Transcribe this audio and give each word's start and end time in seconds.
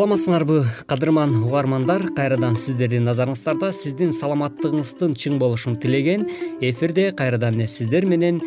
саламатсыңарбы 0.00 0.62
кадырман 0.88 1.34
угармандар. 1.42 2.06
Кайрадан 2.16 2.54
сиздердин 2.56 3.04
назарыңыздарда 3.04 3.68
сиздин 3.76 4.14
саламаттыгыңыздын 4.16 5.12
чың 5.12 5.36
болушун 5.36 5.74
тилеген 5.76 6.24
эфирде 6.64 7.10
кайрадан 7.12 7.58
эле 7.58 7.66
сиздер 7.68 8.06
менен 8.08 8.38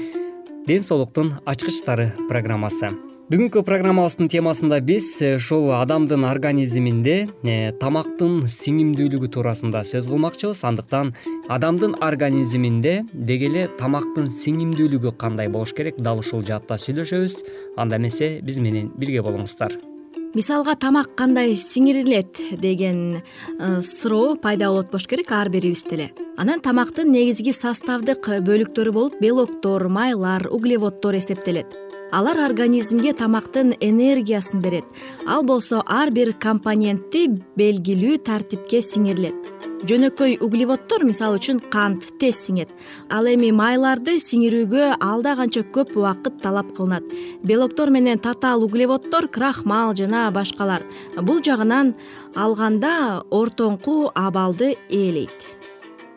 ден 0.65 0.81
соолуктун 0.81 1.35
ачкычтары 1.45 2.09
программасы. 2.25 2.89
Бүгүнкү 3.29 3.61
программабыздын 3.69 4.31
темасында 4.33 4.81
биз 4.81 5.11
э, 5.21 5.35
ушул 5.37 5.69
адамдын 5.77 6.25
организминде 6.25 7.15
э, 7.45 7.69
тамактын 7.77 8.41
сиңимдүүлүгү 8.49 9.29
туурасында 9.37 9.85
сөз 9.85 10.09
кылмакчыбыз. 10.09 10.65
Андыктан 10.65 11.13
адамдын 11.53 11.99
организминде 12.01 13.03
деги 13.13 13.51
эле 13.53 13.69
тамактын 13.77 14.25
сиңимдүүлүгү 14.41 15.13
кандай 15.21 15.53
болуш 15.53 15.77
керек 15.77 16.01
дал 16.01 16.25
ушул 16.25 16.41
жаатта 16.41 16.81
сүйлөшөбүз. 16.81 17.41
Анда 17.77 18.01
эмесе 18.01 18.39
биз 18.41 18.57
менен 18.57 18.89
бирге 18.97 19.21
болуңуздар 19.21 19.92
мисалга 20.33 20.75
тамак 20.75 21.15
кандай 21.15 21.53
сиңирилет? 21.55 22.41
деген 22.59 23.21
э, 23.59 23.81
суроо 23.81 24.35
пайда 24.35 24.67
болот 24.71 24.89
болуш 24.91 25.07
керек 25.07 25.31
ар 25.31 25.49
бирибизде 25.49 25.95
эле 25.95 26.11
анан 26.37 26.59
тамактын 26.59 27.11
негизги 27.11 27.53
составдык 27.53 28.27
бөлүктөрү 28.41 28.91
болуп 28.91 29.21
белоктор 29.21 29.87
майлар 29.87 30.47
углеводдор 30.49 31.19
эсептелет. 31.19 31.77
Алар 32.11 32.37
организмге 32.45 33.13
тамактын 33.13 33.73
энергиясын 33.79 34.61
берет. 34.61 34.85
Ал 35.27 35.43
болсо 35.43 35.83
ар 35.85 36.11
бир 36.11 36.33
компонентти 36.33 37.27
белгилүү 37.57 38.19
тартипке 38.25 38.81
сиңирилет 38.81 39.52
жөнөкөй 39.89 40.37
углеводдор 40.43 41.03
мисалы 41.07 41.39
үчүн 41.39 41.59
кант 41.73 42.07
тез 42.21 42.37
сиңет. 42.45 42.69
Ал 43.11 43.27
эми 43.27 43.51
майларды 43.55 44.15
сиңирүүгө 44.23 44.93
алда 45.03 45.35
канча 45.39 45.65
көп 45.75 45.97
убакыт 45.99 46.39
талап 46.43 46.71
кылынат. 46.77 47.03
Белоктор 47.43 47.91
менен 47.91 48.21
татаал 48.23 48.63
углеводдор 48.63 49.27
крахмал 49.27 49.95
жана 49.95 50.29
башкалар. 50.31 50.85
Бул 51.19 51.43
жагынан 51.43 51.95
алганда 52.35 53.23
ортоңку 53.31 54.07
абалды 54.15 54.75
ээлейт. 54.89 55.51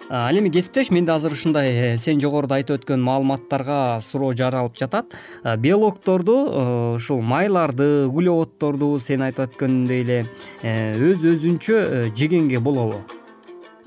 Ал 0.08 0.38
эми 0.38 0.52
кесиптеш 0.54 0.92
менде 0.94 1.10
азыр 1.10 1.32
ушундай 1.34 1.72
э, 1.72 1.96
сен 1.98 2.20
жогоруда 2.22 2.60
айтып 2.60 2.78
өткөн 2.78 3.02
маалыматтарга 3.02 3.98
суроо 3.98 4.30
жаралып 4.38 4.78
жатат. 4.78 5.18
Белокторду 5.58 6.36
э, 6.46 6.94
ушул 6.94 7.22
майларды 7.26 8.06
углеводдорду 8.06 8.94
сен 9.02 9.26
айтып 9.26 9.50
өткөндөй 9.50 10.06
эле 10.06 10.22
э, 10.62 10.94
өз 10.94 11.26
өзүнчө 11.26 12.12
жегенге 12.14 12.62
болобу 12.62 13.02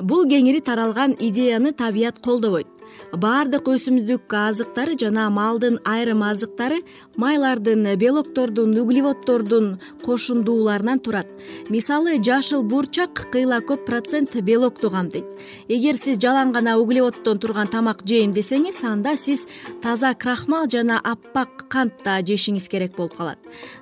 бул 0.02 0.28
кеңири 0.32 0.62
таралган 0.64 1.16
идеяны 1.20 1.74
табият 1.74 2.20
колдобойт 2.24 2.68
баардык 3.14 3.68
өсүмдүк 3.72 4.34
азыктары 4.38 4.94
жана 5.00 5.30
малдын 5.34 5.80
айрым 5.88 6.22
азыктары 6.24 6.82
майлардын 7.18 7.96
белоктордун 7.98 8.78
углеводдордун 8.78 9.80
кошундууларынан 10.06 11.00
турат. 11.00 11.28
Мисалы 11.70 12.22
жашыл 12.24 12.64
бурчак 12.64 13.28
кыйла 13.34 13.60
көп 13.66 13.86
процент 13.86 14.36
белокту 14.46 14.92
камтыйт 14.94 15.26
эгер 15.68 15.98
сиз 15.98 16.20
жалаң 16.22 16.54
гана 16.54 16.78
углеводдон 16.78 17.40
турган 17.40 17.68
тамак 17.68 18.06
жейм 18.06 18.34
десеңиз 18.34 18.84
анда 18.86 19.18
сиз 19.18 19.48
таза 19.82 20.14
крахмал 20.14 20.70
жана 20.70 21.02
аппак 21.04 21.68
кант 21.70 22.04
да 22.06 22.20
жешиңиз 22.22 22.70
керек 22.70 22.96
болуп 22.96 23.18
калат. 23.18 23.40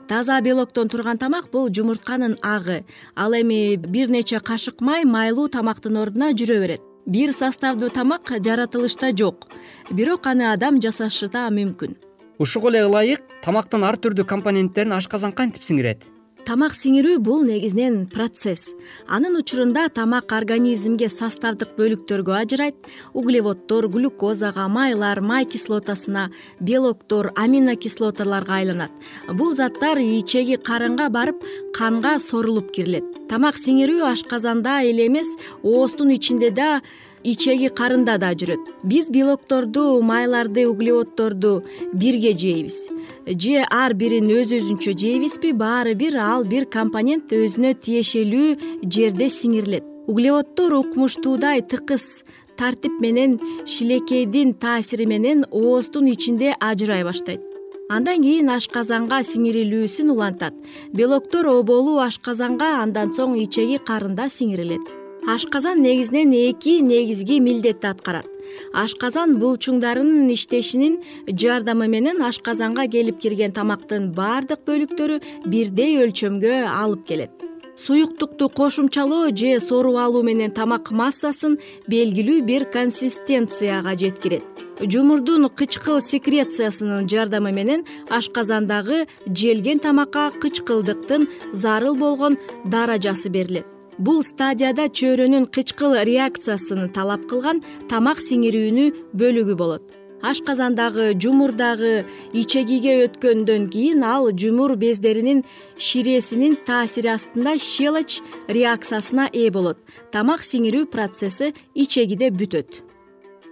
Таза 0.07 0.39
белоктон 0.41 0.87
турган 0.89 1.17
тамак 1.17 1.51
бул 1.51 1.69
жумуртканын 1.69 2.37
агы. 2.41 2.85
Ал 3.15 3.33
эми 3.33 3.75
бир 3.75 4.09
нече 4.09 4.39
кашык 4.39 4.81
май 4.81 5.03
майлуу 5.05 5.49
тамактын 5.49 5.97
ордуна 5.97 6.31
жүрө 6.31 6.59
берет 6.63 6.96
бир 7.07 7.33
составдуу 7.33 7.89
тамак 7.89 8.33
жаратылышта 8.43 9.15
жок. 9.15 9.47
Бирок 9.89 10.27
аны 10.27 10.51
адам 10.51 10.81
жасашы 10.83 11.31
да 11.31 11.47
мүмкүн. 11.49 11.95
Ушуга 12.37 12.69
эле 12.69 12.83
ылайык 12.85 13.23
тамактын 13.41 13.87
ар 13.87 13.95
түрдүү 13.97 14.27
компоненттерин 14.27 14.93
ашказан 14.93 15.31
кантип 15.31 15.63
сиңирет 15.63 16.03
тамак 16.47 16.77
сиңирүү 16.79 17.17
бул 17.19 17.41
негизинен 17.43 18.05
процесс. 18.07 18.69
Анын 19.11 19.35
учурунда 19.35 19.89
тамак 19.91 20.31
организмге 20.31 21.09
составдык 21.11 21.73
бөлүктөргө 21.75 22.37
ажырайт. 22.39 22.77
Углеводдор 23.11 23.89
глюкозага 23.91 24.69
майлар 24.71 25.19
май 25.19 25.43
кислотасына 25.43 26.29
белоктор 26.61 27.33
аминокислоталарга 27.35 28.61
айланат. 28.61 28.93
Бул 29.27 29.55
заттар 29.59 29.99
ичеги 29.99 30.55
карынга 30.55 31.09
барып 31.11 31.43
канга 31.75 32.15
сорулуп 32.23 32.71
кирилет. 32.71 33.03
Тамак 33.27 33.59
сиңирүү 33.59 34.07
ашказанда 34.07 34.79
эле 34.87 35.09
эмес 35.11 35.27
ооздун 35.63 36.15
ичинде 36.15 36.51
да 36.55 36.79
ичеги 37.23 37.69
карында 37.69 38.17
да 38.21 38.33
жүрөт. 38.33 38.71
Биз 38.83 39.09
белокторду 39.13 40.01
майларды 40.01 40.67
углеводдорду 40.67 41.63
бирге 41.93 42.33
жейбиз 42.37 42.87
же 43.27 43.65
ар 43.69 43.93
бирин 43.93 44.29
өз 44.31 44.53
өзүнчө 44.55 44.93
жейбизби 44.97 45.51
баары 45.51 45.95
бир 45.95 46.17
ал 46.21 46.45
бир 46.47 46.67
компонент 46.71 47.33
өзүнө 47.33 47.73
тиешелүү 47.83 48.57
жерде 48.83 49.29
сиңирилет. 49.29 49.83
Углеводдор 50.07 50.77
укмуштуудай 50.77 51.61
тыкыз 51.61 52.23
тартип 52.57 53.01
менен 53.01 53.39
шилекейдин 53.65 54.53
таасири 54.53 55.05
менен 55.05 55.43
ооздун 55.51 56.07
ичинде 56.07 56.55
ажырай 56.59 57.03
баштайт. 57.03 57.41
Андан 57.89 58.23
кийин 58.23 58.49
ашказанга 58.51 59.19
сиңирилүүсүн 59.23 60.11
улантат. 60.11 60.55
Белоктор 60.93 61.47
оболу 61.51 61.99
ашказанга 62.03 62.77
андан 62.83 63.11
соң 63.15 63.35
ичеги 63.43 63.79
карында 63.79 64.27
сиңирилет 64.27 65.06
ашказан 65.27 65.81
негизинен 65.81 66.31
эки 66.31 66.79
негизги 66.81 67.39
милдетти 67.39 67.87
аткарат. 67.87 68.27
Ашказан 68.73 69.35
булчуңдарынын 69.41 70.31
иштешинин 70.31 71.01
жардамы 71.27 71.89
менен 71.91 72.21
ашказанга 72.23 72.87
келип 72.87 73.19
кирген 73.19 73.51
тамактын 73.51 74.13
баардык 74.15 74.63
бөлүктөрү 74.69 75.19
бирдей 75.51 75.99
өлчөмгө 76.05 76.63
алып 76.71 77.03
келет. 77.11 77.43
Суюктукту 77.75 78.49
кошумчалоо 78.49 79.35
же 79.35 79.59
соруп 79.59 79.99
алуу 80.05 80.23
менен 80.23 80.55
тамак 80.55 80.91
массасын 80.91 81.59
белгилүү 81.91 82.41
бир 82.47 82.65
консистенцияга 82.71 83.97
жеткирет. 83.99 84.43
Жумурдун 84.79 85.49
кычкыл 85.49 86.01
секрециясынын 86.01 87.09
жардамы 87.11 87.51
менен 87.51 87.85
ашказандагы 88.09 89.07
желген 89.27 89.79
тамакка 89.79 90.31
кычкылдыктын 90.41 91.27
зарыл 91.51 91.95
болгон 91.95 92.37
даражасы 92.65 93.29
берилет 93.29 93.76
бул 93.97 94.23
стадияда 94.23 94.87
чөйрөнүн 94.93 95.47
кычкыл 95.53 95.97
реакциясын 96.09 96.89
талап 96.95 97.27
кылган 97.29 97.63
тамак 97.89 98.21
сиңирүүнү 98.23 98.85
бөлүгү 99.17 99.55
болот. 99.57 99.85
Ашказандагы 100.21 101.11
жумур 101.21 101.53
дагы 101.53 102.05
ичегиге 102.33 102.95
өткөндөн 103.05 103.67
кийин 103.69 104.01
ал 104.01 104.31
жумур 104.33 104.73
бездеринин 104.75 105.43
ширесинин 105.77 106.57
таасири 106.65 107.13
астында 107.13 107.57
щелочь 107.61 108.21
реакциясына 108.49 109.29
ээ 109.29 109.53
болот. 109.53 109.77
Тамак 110.11 110.41
сиңирүү 110.41 110.89
процесси 110.89 111.53
ичегиде 111.75 112.33
бүтөт 112.33 112.86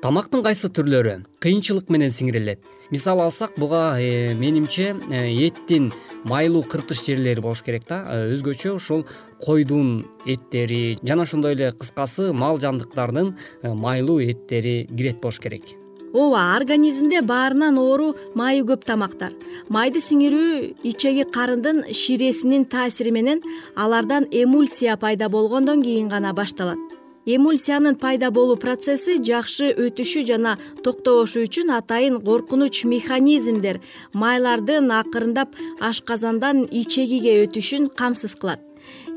тамактын 0.05 0.43
кайсы 0.45 0.69
түрлөрү 0.69 1.13
кыйынчылык 1.41 1.87
менен 1.89 2.11
сиңирилет 2.13 2.61
мисал 2.93 3.23
алсак 3.23 3.55
буга 3.57 3.95
э, 3.97 4.35
менимче 4.37 4.91
э, 5.09 5.21
эттин 5.47 5.87
майлуу 6.29 6.61
кыртыш 6.61 7.01
жерлери 7.07 7.41
болуш 7.41 7.63
керек 7.65 7.87
да. 7.89 8.03
Э, 8.13 8.35
өзгөчө 8.35 8.75
ушул 8.75 9.01
койдун 9.41 10.05
эттери 10.27 10.99
жана 11.01 11.25
ошондой 11.25 11.55
эле 11.55 11.71
кыскасы 11.71 12.33
мал 12.33 12.59
жандыктардын 12.61 13.31
майлуу 13.63 14.19
эттери 14.21 14.85
кирет 14.85 15.17
болуш 15.23 15.39
керек. 15.39 15.73
Ооба 16.13 16.53
организмде 16.55 17.23
баарынан 17.25 17.79
оору 17.81 18.13
майы 18.35 18.61
көп 18.61 18.85
тамактар. 18.85 19.33
Майды 19.73 20.03
сиңирүү 20.05 20.85
ичеги 20.85 21.25
карындын 21.33 21.81
ширесинин 21.89 22.69
таасири 22.69 23.09
менен 23.09 23.41
алардан 23.75 24.29
эмульсия 24.29 24.97
пайда 25.01 25.29
болгондон 25.33 25.81
кийин 25.81 26.13
гана 26.13 26.33
башталат 26.33 26.94
эмульсиянын 27.25 27.95
пайда 27.97 28.29
болуу 28.31 28.57
процесси 28.61 29.17
жакшы 29.25 29.71
өтүшү 29.73 30.25
жана 30.29 30.55
токтобошу 30.85 31.45
үчүн 31.47 31.73
атайын 31.73 32.19
коркунуч 32.21 32.83
механизмдер 32.85 33.81
майлардын 34.13 34.91
акырындап 34.99 35.57
ашказандан 35.89 36.67
ичегиге 36.69 37.41
өтүшүн 37.45 37.89
камсыз 37.97 38.37
кылат. 38.37 38.61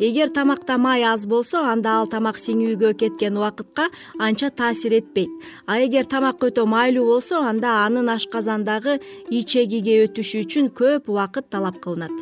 Эгер 0.01 0.31
тамакта 0.33 0.79
май 0.79 1.05
аз 1.05 1.27
болсо 1.27 1.61
анда 1.61 1.99
ал 2.01 2.09
тамак 2.09 2.41
сиңүүгө 2.41 2.95
кеткен 3.03 3.37
убакытка 3.37 3.91
анча 4.19 4.49
таасир 4.49 4.97
этпейт. 5.03 5.29
А 5.67 5.77
эгер 5.85 6.09
тамак 6.09 6.41
өтө 6.41 6.65
майлуу 6.65 7.05
болсо 7.05 7.43
анда 7.45 7.85
анын 7.85 8.09
ашказандагы 8.09 9.01
ичегиге 9.29 10.07
өтүшү 10.07 10.47
үчүн 10.47 10.73
көп 10.73 11.13
убакыт 11.13 11.51
талап 11.51 11.83
кылынат. 11.85 12.15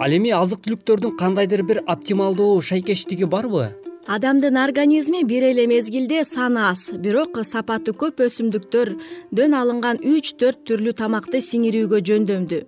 Ал 0.00 0.10
эми 0.10 0.34
азык 0.34 0.64
түлүктөрдүн 0.66 1.14
кандайдыр 1.20 1.62
бир 1.62 1.84
оптималдуу 1.86 2.58
шайкештиги 2.62 3.26
барбы 3.26 3.68
адамдын 4.08 4.56
организми 4.56 5.22
бир 5.24 5.42
эле 5.50 5.66
мезгилде 5.66 6.24
саны 6.24 6.62
аз 6.70 6.82
бирок 7.04 7.36
сапаты 7.44 7.92
көп 7.92 8.22
өсүмдүктөрдөн 8.24 9.56
алынган 9.60 10.00
үч 10.14 10.32
төрт 10.40 10.64
түрлүү 10.70 10.94
тамакты 11.02 11.42
сиңирүүгө 11.44 12.00
жөндөмдүү 12.08 12.62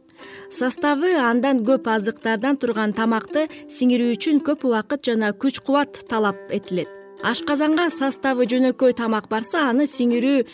составы 0.58 1.14
андан 1.16 1.64
көп 1.64 1.88
азыктардан 1.94 2.60
турган 2.60 2.92
тамакты 2.92 3.46
сиңирүү 3.76 4.18
үчүн 4.18 4.44
көп 4.44 4.68
убакыт 4.68 5.08
жана 5.08 5.32
күч 5.32 5.62
кубат 5.64 6.02
талап 6.12 6.36
этилет. 6.52 6.92
Ашказанга 7.24 7.88
составы 7.90 8.44
жөнөкөй 8.52 8.92
тамак 9.00 9.32
барса 9.32 9.64
аны 9.70 9.88
сиңирүү 9.88 10.44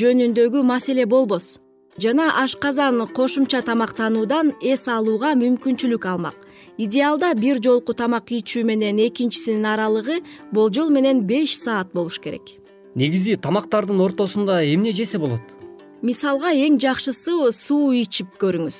жөнүндөгү 0.00 0.62
маселе 0.62 1.06
болбос. 1.06 1.58
Жана 1.98 2.30
ашказан 2.44 3.02
кошумча 3.18 3.62
тамактануудан 3.66 4.54
эс 4.62 4.86
алууга 4.86 5.34
мүмкүнчүлүк 5.42 6.06
алмак 6.06 6.45
идеалда 6.78 7.32
бир 7.34 7.60
жолку 7.62 7.94
тамак 7.96 8.30
ичүү 8.36 8.64
менен 8.64 9.00
экинчисинин 9.08 9.66
аралыгы 9.66 10.20
болжол 10.52 10.90
менен 10.90 11.24
беш 11.26 11.56
саат 11.58 11.92
болуш 11.94 12.20
керек. 12.20 12.56
Негизи 12.94 13.36
тамактардын 13.36 14.00
ортосунда 14.00 14.62
эмне 14.64 14.92
жесе 14.92 15.18
болот? 15.18 15.42
Мисалга 16.02 16.52
эң 16.52 16.76
жакшысы 16.76 17.32
суу 17.56 17.94
ичип 17.96 18.36
көрүңүз. 18.40 18.76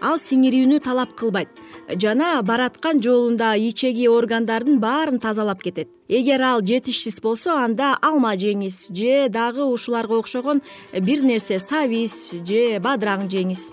Ал 0.00 0.16
сиңирүүнү 0.22 0.78
талап 0.84 1.16
кылбайт. 1.18 1.50
Жана 1.98 2.36
бараткан 2.46 3.02
жолунда 3.02 3.56
ичеги 3.58 4.06
органдардын 4.08 4.78
баарын 4.80 5.18
тазалап 5.18 5.62
кетет. 5.62 5.90
Эгер 6.08 6.42
ал 6.42 6.62
жетишсиз 6.62 7.20
болсо 7.20 7.58
анда 7.58 7.96
алма 8.00 8.36
жеңиз 8.38 8.94
же 8.94 9.28
дагы 9.28 9.66
ушуларга 9.66 10.18
окшогон 10.22 10.62
бир 10.92 11.24
нерсе 11.26 11.58
сабиз 11.58 12.30
же 12.46 12.78
бадыраң 12.78 13.26
жеңиз 13.26 13.72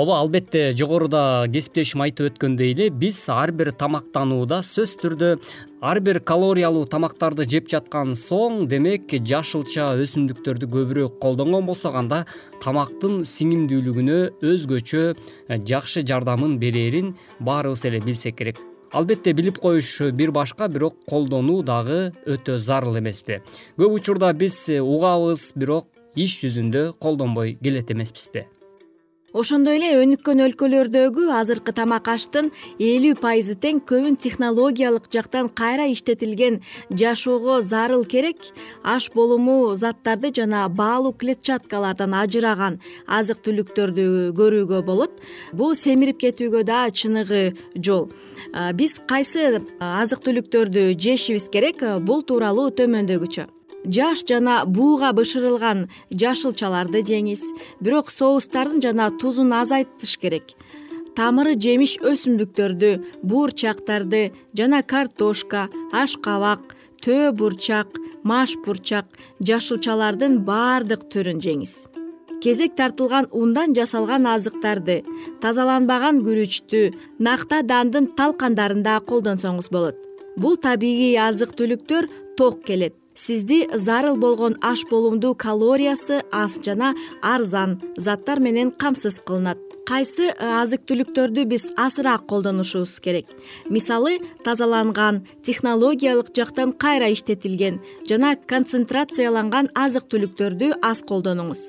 ооба 0.00 0.16
албетте 0.16 0.72
жогоруда 0.72 1.44
кесиптешим 1.52 2.00
айтып 2.00 2.30
өткөндөй 2.30 2.70
эле 2.72 2.86
биз 3.02 3.18
ар 3.28 3.50
бир 3.52 3.68
тамактанууда 3.76 4.62
сөзсүз 4.64 4.94
түрдө 5.02 5.30
ар 5.84 5.98
бир 6.00 6.22
калориялуу 6.24 6.86
тамактарды 6.88 7.44
жеп 7.44 7.66
жаткан 7.68 8.14
соң 8.16 8.62
демек 8.70 9.12
жашылча 9.28 9.90
өсүмдүктөрдү 10.00 10.70
көбүрөөк 10.72 11.18
колдонгон 11.20 11.68
болсок 11.68 11.98
анда 12.00 12.22
тамактын 12.64 13.18
сиңимдүүлүгүнө 13.28 14.16
өзгөчө 14.52 15.02
э, 15.10 15.58
жакшы 15.68 16.00
жардамын 16.08 16.56
берэрин 16.62 17.10
баарыбыз 17.40 17.84
эле 17.90 18.00
билсек 18.00 18.38
керек. 18.38 18.62
Албетте 18.92 19.34
билип 19.36 19.60
коюш 19.60 19.90
бир 20.16 20.32
башка 20.32 20.68
бирок 20.68 20.96
колдонуу 21.10 21.60
дагы 21.62 22.14
өтө 22.24 22.56
зарыл 22.56 22.96
эмеспи. 23.02 23.42
Көп 23.76 23.98
учурда 24.00 24.32
биз 24.32 24.62
угабыз 24.80 25.50
бирок 25.56 25.92
иш 26.16 26.38
жүзүндө 26.40 26.94
колдонбой 26.98 27.58
келет 27.60 27.92
эмеспизби 27.92 28.46
ошондой 29.32 29.78
эле 29.78 29.90
өнүккөн 30.00 30.42
өлкөлөрдөгү 30.46 31.28
азыркы 31.38 31.72
тамак 31.76 32.08
аштын 32.10 32.48
элүү 32.82 33.14
пайызы 33.22 33.54
тең 33.62 33.78
көбүн 33.86 34.16
технологиялык 34.18 35.06
жактан 35.14 35.48
кайра 35.60 35.86
иштетилген 35.92 36.58
жашоого 36.90 37.60
зарыл 37.62 38.02
керек 38.04 38.50
аш 38.82 39.10
болуму 39.14 39.76
заттарды 39.76 40.32
жана 40.40 40.64
баалуу 40.68 41.12
клетчаткалардан 41.12 42.16
ажыраган 42.22 42.80
азык 43.06 43.44
түлүктөрдү 43.46 44.34
көрүүгө 44.40 44.82
болот. 44.82 45.14
Бул 45.52 45.76
семирип 45.78 46.18
кетүүгө 46.24 46.64
да 46.66 46.82
чыныгы 46.90 47.54
жол. 47.76 48.10
Биз 48.74 48.98
кайсы 49.06 49.62
азык 49.78 50.26
түлүктөрдү 50.26 50.90
жешибиз 50.98 51.48
керек 51.54 51.86
бул 52.02 52.26
тууралуу 52.26 52.70
төмөндөгүчө 52.74 53.46
жаш 53.84 54.24
жана 54.28 54.64
бууга 54.66 55.12
бышырылган 55.16 55.88
жашылчаларды 56.10 57.02
жеңиз. 57.06 57.42
Бирок 57.80 58.10
соустардын 58.10 58.82
жана 58.82 59.10
тузун 59.10 59.52
азайтыш 59.52 60.16
керек. 60.20 60.54
Тамыры 61.16 61.56
жемиш 61.58 61.96
өсүмдүктөрдү 62.06 62.90
буурчактарды 63.22 64.30
жана 64.56 64.82
картошка 64.82 65.68
аш 65.92 66.16
кабак 66.22 66.76
төө 67.04 67.32
бурчак 67.36 67.96
маш 68.22 68.54
бурчак 68.64 69.06
жашылчалардын 69.40 70.38
баардык 70.44 71.08
түрүн 71.12 71.40
жеңиз. 71.42 71.74
Кезек 72.40 72.76
тартылган 72.76 73.26
ундан 73.36 73.74
жасалган 73.76 74.24
азыктарды 74.30 75.02
тазаланбаган 75.42 76.22
күрүчтү 76.24 76.86
накта 77.18 77.60
дандын 77.62 78.06
талкандарын 78.16 78.80
да 78.86 78.96
колдонсоңуз 79.04 79.68
болот. 79.68 79.98
Бул 80.40 80.56
табигый 80.56 81.18
азык 81.20 81.52
түлүктөр 81.58 82.08
ток 82.38 82.62
келет 82.64 82.94
сизди 83.14 83.68
зарыл 83.74 84.16
болгон 84.16 84.56
аш 84.62 84.84
болумдуу 84.90 85.34
калориясы 85.34 86.22
аз 86.32 86.60
жана 86.64 86.94
арзан 87.22 87.80
заттар 87.96 88.38
менен 88.40 88.70
камсыз 88.70 89.20
кылынат. 89.20 89.58
Кайсы 89.90 90.28
э, 90.30 90.34
азык 90.38 90.84
түлүктөрдү 90.86 91.44
биз 91.50 91.72
азыраак 91.76 92.26
колдонушубуз 92.30 93.00
керек? 93.00 93.26
Мисалы 93.68 94.20
тазаланган 94.44 95.26
технологиялык 95.42 96.30
жактан 96.36 96.72
кайра 96.72 97.10
иштетилген 97.10 97.80
жана 98.08 98.36
концентрацияланган 98.36 99.70
азык 99.74 100.06
түлүктөрдү 100.12 100.76
аз 100.82 101.02
колдонуңуз. 101.02 101.62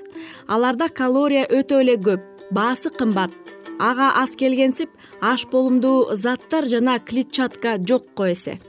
Аларда 0.48 0.90
калория 0.90 1.48
өтө 1.50 1.82
эле 1.82 1.98
көп 1.98 2.22
баасы 2.52 2.92
кымбат. 2.94 3.32
Ага 3.80 4.12
аз 4.22 4.36
келгенсип 4.38 4.92
аш 5.22 5.48
болумдуу 5.50 6.14
заттар 6.14 6.68
жана 6.70 7.00
клетчатка 7.00 7.80
жокко 7.82 8.30
эсе 8.30 8.60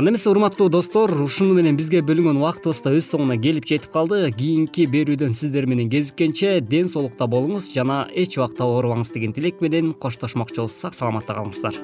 анда 0.00 0.10
эмесе 0.12 0.30
урматтуу 0.30 0.70
достор 0.70 1.10
ушуну 1.12 1.52
менен 1.52 1.76
бизге 1.76 2.00
бөлүнгөн 2.00 2.38
убактыбыз 2.40 2.78
да 2.80 2.94
өз 2.96 3.04
соңуна 3.04 3.34
келип 3.36 3.66
жетип 3.68 3.92
калды. 3.92 4.22
Кийинки 4.32 4.86
берүүдөн 4.88 5.34
сиздер 5.36 5.66
менен 5.68 5.90
кезиккенче 5.92 6.62
ден 6.64 6.88
соолукта 6.88 7.26
болуңуз 7.28 7.66
жана 7.74 8.06
эч 8.08 8.38
убакта 8.38 8.64
оорубаңыз 8.64 9.12
деген 9.12 9.34
тилек 9.36 9.60
менен 9.60 9.92
коштошмокчубуз 9.92 10.72
сак 10.72 10.96
саламатта 10.96 11.36
калыңыздар. 11.36 11.76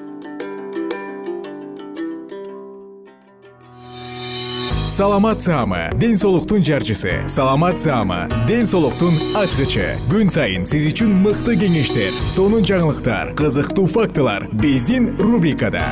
Саламат 4.89 5.41
саама 5.45 5.91
ден 6.01 6.17
соолуктун 6.17 6.65
жарчысы. 6.65 7.19
Саламат 7.29 7.77
саама 7.77 8.25
ден 8.47 8.65
соолуктун 8.65 9.13
ачкычы. 9.37 9.93
Күн 10.09 10.33
сайын 10.33 10.65
сиз 10.65 10.89
үчүн 10.89 11.13
мыкты 11.21 11.53
кеңештер 11.53 12.17
сонун 12.33 12.65
жаңылыктар 12.65 13.35
кызыктуу 13.37 13.85
фактылар. 13.85 14.49
Биздин 14.57 15.13
рубрикада 15.21 15.91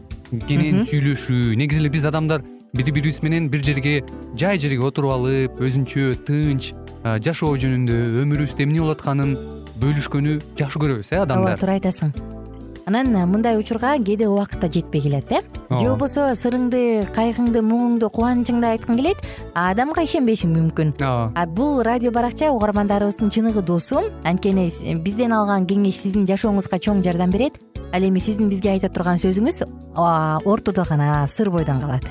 кенен 0.47 0.83
сүйлөшүү. 0.87 1.55
Негизи 1.59 1.81
эле 1.83 1.91
биз 1.91 2.05
адамдар 2.07 2.43
бири 2.73 2.91
бирибиз 2.91 3.21
менен 3.23 3.49
бир 3.51 3.63
жерге 3.63 4.01
жай 4.39 4.59
жерге 4.59 4.85
отуруп 4.87 5.11
алып 5.17 5.59
өзүнчө 5.59 6.13
тынч 6.27 6.71
э, 6.71 7.17
жашоо 7.19 7.57
жөнүндө 7.59 7.97
өмүрүбүздө 8.23 8.63
эмне 8.63 8.79
болуп 8.79 8.99
атканын 8.99 9.35
бөлүшкөнү 9.81 10.37
жакшы 10.59 10.79
көрөбүз 10.79 11.11
э 11.11 11.23
адамдар. 11.25 11.51
ооба 11.51 11.59
туура 11.59 11.73
айтасың. 11.79 12.13
Анан 12.87 13.11
мындай 13.29 13.57
учурга 13.57 13.97
кээде 13.99 14.27
убакыт 14.27 14.59
да 14.59 14.67
жетпей 14.67 15.01
келет 15.01 15.31
э? 15.31 15.41
Же 15.69 15.89
болбосо 15.89 16.31
сырыңды 16.33 17.07
кайгыңды 17.15 17.61
муңуңду 17.61 18.09
кубанычыңды 18.09 18.71
айткың 18.71 18.97
келет 18.97 19.17
адамга 19.53 20.01
ишенбешиң 20.03 20.55
мүмкүн. 20.55 20.95
Ооба. 21.01 21.45
Бул 21.45 21.83
радио 21.83 22.11
баракча 22.11 22.51
угармандарыбыздын 22.51 23.29
чыныгы 23.29 23.61
досу. 23.61 24.09
Анткени 24.23 24.71
бизден 25.03 25.33
алган 25.33 25.67
кеңеш 25.67 26.01
сиздин 26.01 26.25
жашооңузга 26.25 26.79
чоң 26.79 27.03
жардам 27.03 27.31
берет 27.31 27.59
ал 27.93 28.03
эми 28.03 28.19
сиздин 28.19 28.49
бизге 28.49 28.71
айта 28.71 28.89
турган 28.89 29.19
сөзүңүз 29.21 29.63
ортодо 30.45 30.85
гана 30.89 31.27
сыр 31.27 31.51
бойдон 31.51 31.81
калат. 31.81 32.07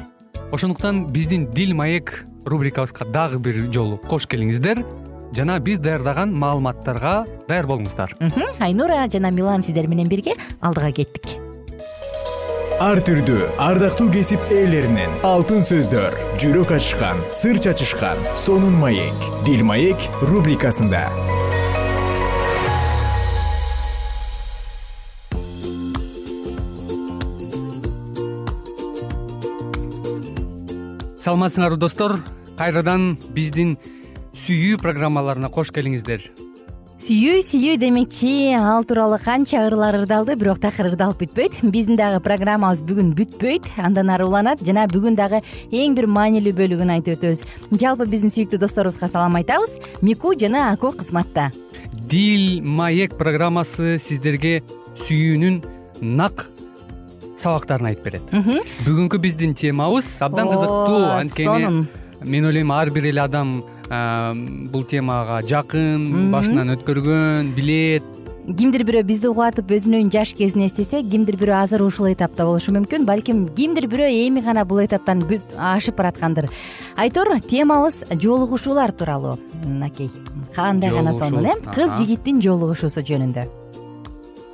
Ошондуктан 0.52 1.06
биздин 1.06 1.50
дил 1.50 1.74
маек 1.74 2.24
рубрикабызга 2.44 3.04
дагы 3.04 3.38
бир 3.38 3.66
жолу 3.72 3.96
кош 3.96 4.26
келиңиздер. 4.26 4.84
Жана 5.32 5.60
биз 5.60 5.78
даярдаган 5.78 6.32
маалыматтарга 6.34 7.24
даяр 7.48 7.66
болуңуздар. 7.70 8.16
Айнура 8.58 9.06
жана 9.12 9.30
милан 9.30 9.62
сиздер 9.62 9.86
менен 9.86 10.08
бирге 10.08 10.34
алдыга 10.60 10.90
кеттик. 10.92 11.38
Ар 12.80 12.96
түрдүү 13.04 13.58
ардактуу 13.60 14.08
кесип 14.10 14.40
ээлеринен 14.50 15.18
алтын 15.28 15.60
сөздөр 15.68 16.16
жүрөк 16.40 16.72
ачышкан 16.78 17.20
сыр 17.28 17.60
чачышкан 17.60 18.16
сонун 18.34 18.78
маек 18.80 19.26
дил 19.44 19.66
маек 19.68 20.08
рубрикасында 20.24 21.04
саламатсыңарбы 31.30 31.78
достор. 31.78 32.16
Кайрадан 32.58 33.12
биздин 33.30 33.76
сүйүү 34.34 34.80
программаларына 34.82 35.46
кош 35.54 35.70
келиңиздер. 35.70 36.24
Сүйүү 37.00 37.44
сүйүү 37.46 37.76
демекчи. 37.78 38.32
Ал 38.58 38.82
тууралуу 38.82 39.20
канча 39.22 39.62
ырлар 39.68 40.00
ырдалды 40.00 40.34
бирок 40.40 40.58
такыр 40.60 40.90
ырдалып 40.90 41.22
бүтпөйт. 41.22 41.60
Биздин 41.70 41.94
дагы 42.00 42.18
программабыз 42.24 42.82
бүгүн 42.88 43.14
бүтпөйт. 43.14 43.70
Андан 43.78 44.10
ары 44.10 44.26
уланат. 44.26 44.64
Жана 44.66 44.88
бүгүн 44.90 45.14
дагы 45.16 45.44
эң 45.70 45.94
бир 45.94 46.10
маанилүү 46.10 46.56
бөлүгүн 46.58 46.90
айтып 46.98 47.20
өтөбүз. 47.20 47.46
Жалпы 47.78 48.10
биздин 48.10 48.34
сүйүктүү 48.34 48.64
досторубузга 48.66 49.06
салам 49.08 49.38
айтабыз. 49.38 49.78
Мику 50.02 50.34
жана 50.34 50.72
аку 50.74 50.90
кызматта. 50.90 51.52
Дил 52.10 52.58
маек 52.60 53.14
программасы 53.14 54.00
сиздерге 54.02 54.64
сүйүүнүн 55.06 55.62
нак 56.02 56.50
сабактарын 57.40 57.90
айтып 57.90 58.04
берет. 58.08 58.34
Бүгүнкү 58.86 59.20
биздин 59.22 59.54
темабыз 59.54 60.08
абдан 60.24 60.52
кызыктуу. 60.52 61.02
Анткени 61.16 61.46
сонун. 61.48 61.88
мен 62.24 62.44
ойлойм 62.44 62.72
ар 62.72 62.90
бир 62.90 63.04
эле 63.04 63.20
адам 63.22 63.60
бул 64.70 64.84
темага 64.84 65.40
жакын 65.42 66.30
башынан 66.32 66.76
өткөргөн 66.76 67.54
билет. 67.56 68.04
Кимдир 68.50 68.82
бирөө 68.88 69.04
бизди 69.06 69.28
угатып 69.28 69.70
өзүнүн 69.76 70.08
жаш 70.10 70.32
кезин 70.34 70.64
эстесе 70.64 71.02
кимдир 71.06 71.36
бирөө 71.38 71.58
азыр 71.60 71.84
ушул 71.84 72.08
этапта 72.10 72.46
болушу 72.48 72.72
мүмкүн. 72.74 73.04
Балким 73.06 73.44
кимдир 73.54 73.86
бирөө 73.86 74.10
эми 74.26 74.40
гана 74.40 74.64
бул 74.64 74.80
этаптан 74.82 75.22
ашып 75.56 76.00
бараткандыр. 76.00 76.48
Айтор 76.96 77.38
темабыз 77.40 78.02
жолугушуулар 78.10 78.92
тууралуу. 78.92 79.38
Мынакей 79.64 80.10
кандай 80.54 80.90
гана 80.90 81.14
сонун 81.14 81.46
э? 81.46 81.54
Кыз 81.74 81.98
жигиттин 82.00 82.40
жолугушуусу 82.42 83.04
жөнүндө 83.04 83.59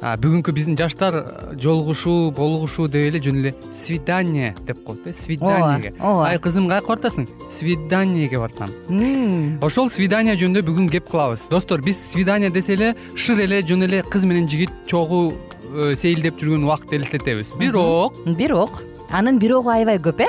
бүгүнкү 0.00 0.52
биздин 0.52 0.76
жаштар 0.76 1.14
э, 1.16 1.56
жолугушуу 1.60 2.30
болугушуу 2.36 2.86
деп 2.92 3.08
эле 3.08 3.20
жөн 3.22 3.40
эле 3.40 3.52
свидание 3.72 4.54
деп 4.66 4.82
коет 4.84 5.06
э 5.06 5.12
свиданиеге 5.12 5.94
ооба 6.00 6.28
ай 6.28 6.38
кызым 6.38 6.68
каяка 6.68 6.92
баратасың 6.92 7.26
свиданиеге 7.48 8.38
баратам 8.38 8.68
ошол 9.64 9.88
свидание 9.90 10.36
жөнүндө 10.36 10.62
бүгүн 10.68 10.90
кеп 10.92 11.08
кылабыз. 11.08 11.48
Достор 11.48 11.80
биз 11.80 11.96
свидание 11.96 12.50
десе 12.50 12.74
эле 12.74 12.94
шыр 13.16 13.40
эле 13.40 13.62
жөн 13.62 13.88
эле 13.88 14.02
кыз 14.02 14.24
менен 14.24 14.48
жигит 14.48 14.70
чогуу 14.86 15.32
э, 15.72 15.94
сейилдеп 15.96 16.36
жүргөн 16.42 16.68
убакытты 16.68 17.00
элестетебиз. 17.00 17.56
Бирок 17.58 18.20
бирок 18.36 18.82
анын 19.10 19.38
бирогу 19.38 19.70
аябай 19.70 19.98
көп 20.02 20.24
э? 20.26 20.28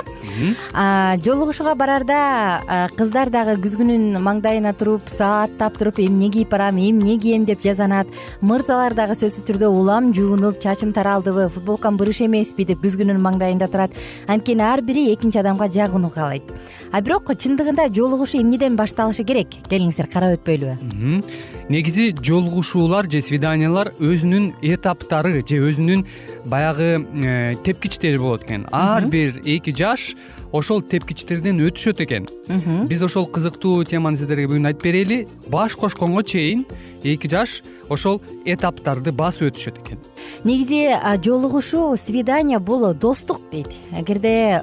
Жолугушууга 1.25 1.75
барарда 1.75 2.89
кыздар 2.98 3.31
дагы 3.34 3.57
күзгүнүн 3.63 4.19
маңдайына 4.22 4.74
туруп 4.77 5.10
сааттап 5.10 5.77
туруп 5.77 6.00
эмне 6.00 6.29
кийип 6.31 6.50
барам? 6.50 6.77
Эмне 6.77 7.17
кийем? 7.17 7.46
деп 7.46 7.63
жазанат. 7.63 8.07
Мырзалар 8.41 8.93
дагы 8.98 9.15
сөзсүз 9.17 9.46
түрдө 9.48 9.69
улам 9.72 10.12
жуунуп 10.13 10.60
чачым 10.63 10.93
таралдыбы 10.93 11.48
футболкам 11.53 11.98
бырыш 11.98 12.22
эмеспи 12.25 12.65
деп 12.67 12.84
күзгүнүн 12.84 13.22
маңдайында 13.24 13.69
турат. 13.72 13.96
Анткени 14.27 14.65
ар 14.67 14.81
бири 14.81 15.07
экинчи 15.13 15.39
адамга 15.39 15.69
жагууну 15.72 16.12
каалайт. 16.13 16.43
А 16.91 17.01
бирок 17.01 17.31
чындыгында 17.31 17.89
жолугушуу 17.93 18.41
эмнеден 18.41 18.75
башталышы 18.75 19.24
керек? 19.27 19.60
Келиңиздер 19.72 20.12
карап 20.12 20.38
өтпөйлүбү 20.39 21.22
негизи 21.69 22.13
жолугушуулар 22.24 23.10
же 23.12 23.19
свиданиялар 23.22 23.91
өзүнүн 24.00 24.53
этаптары 24.63 25.41
же 25.41 25.60
өзүнүн 25.60 26.05
баягы 26.48 27.03
э, 27.03 27.55
тепкичтери 27.63 28.17
болот 28.17 28.46
экен 28.46 28.66
ар 28.71 29.07
бир 29.07 29.41
эки 29.45 29.71
жаш 29.71 30.15
ошол 30.51 30.81
тепкичтерден 30.81 31.59
өтүшөт 31.59 32.03
экен. 32.05 32.27
Биз 32.88 33.01
ошол 33.01 33.27
кызыктуу 33.27 33.83
теманы 33.83 34.17
сиздерге 34.17 34.47
бүгүн 34.47 34.69
айтып 34.71 34.83
берели. 34.83 35.27
Баш 35.50 35.75
кошконго 35.75 36.24
чейин 36.24 36.65
эки 37.03 37.27
жаш 37.27 37.62
ошол 37.89 38.21
этаптарды 38.45 39.12
басып 39.12 39.51
өтүшөт 39.51 39.81
экен 39.83 40.00
негизи 40.43 40.89
жолугушуу 41.24 41.96
свидание 41.98 42.60
бул 42.60 42.93
достук 42.93 43.41
дейт. 43.51 43.67
Эгерде 43.91 44.62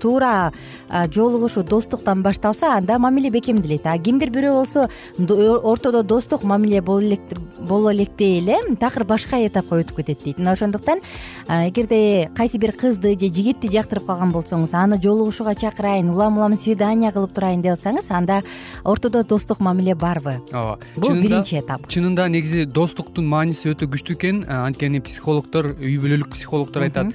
туура 0.00 0.52
жолугушуу 0.90 1.64
достуктан 1.64 2.22
башталса 2.22 2.74
анда 2.76 2.98
мамиле 2.98 3.30
бекемделет 3.30 3.86
а 3.86 3.98
кимдир 3.98 4.30
бирөө 4.30 4.52
болсо 4.52 4.88
ортодо 5.18 6.02
достук 6.02 6.44
мамиле 6.44 6.80
боло 6.80 7.92
электе 7.92 8.38
эле 8.38 8.58
такыр 8.80 9.04
башка 9.04 9.36
этапка 9.46 9.80
өтүп 9.80 9.96
кетет 9.96 10.24
дейт. 10.24 10.38
Мына 10.38 10.52
ошондуктан 10.52 11.00
эгерде 11.48 12.30
кайсы 12.36 12.58
бир 12.58 12.72
кызды 12.72 13.14
же 13.18 13.32
жигитти 13.32 13.68
жактырып 13.68 14.06
калган 14.06 14.32
болсоңуз 14.32 14.74
аны 14.74 15.00
жолугушууга 15.02 15.54
чакырайын 15.54 16.10
улам 16.10 16.38
улам 16.38 16.58
свидание 16.58 17.12
кылып 17.12 17.34
турайын 17.34 17.62
деп 17.62 17.78
атсаңыз 17.78 18.10
анда 18.10 18.42
ортодо 18.84 19.24
достук 19.24 19.60
мамиле 19.60 19.94
барбы? 19.94 20.40
Ооба 20.52 20.78
бул 20.96 21.14
биринчи 21.14 21.58
этап. 21.58 21.88
чынында 21.88 22.28
негизи 22.28 22.64
достуктун 22.64 23.26
мааниси 23.26 23.68
өтө 23.72 23.88
күчтүү 23.92 24.14
экен. 24.14 24.44
Анткени 24.48 25.00
психологдор 25.04 25.74
үй 25.78 25.98
бүлөлүк 26.02 26.32
психологдор 26.34 26.88
айтат. 26.88 27.14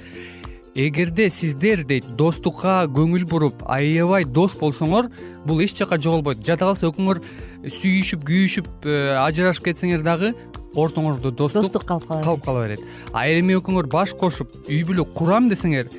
Эгерде 0.74 1.26
сиздер 1.28 1.82
дейт 1.82 2.06
достукка 2.16 2.84
көңүл 2.86 3.24
буруп 3.26 3.64
аябай 3.66 4.24
дос 4.24 4.54
болсоңор 4.54 5.08
бул 5.44 5.58
эч 5.64 5.74
жака 5.74 5.98
жоголбойт. 5.98 6.44
Жада 6.46 6.68
калса 6.68 6.86
экөөңөр 6.86 7.20
сүйүшүп 7.66 8.22
күйүшүп 8.28 8.86
э, 8.86 8.94
ажырашып 9.18 9.66
кетсеңер 9.66 10.04
дагы 10.06 10.30
ортоңордо 10.78 11.34
достук 11.34 11.66
достук 11.66 11.86
калып 11.88 12.06
кала 12.06 12.22
калып 12.22 12.44
кала 12.46 12.64
берет. 12.68 12.86
А 13.12 13.26
эми 13.26 13.58
экөөңөр 13.58 13.90
баш 13.90 14.14
кошуп 14.14 14.54
үй 14.68 14.84
бүлө 14.86 15.08
курам 15.18 15.50
десеңер 15.50 15.90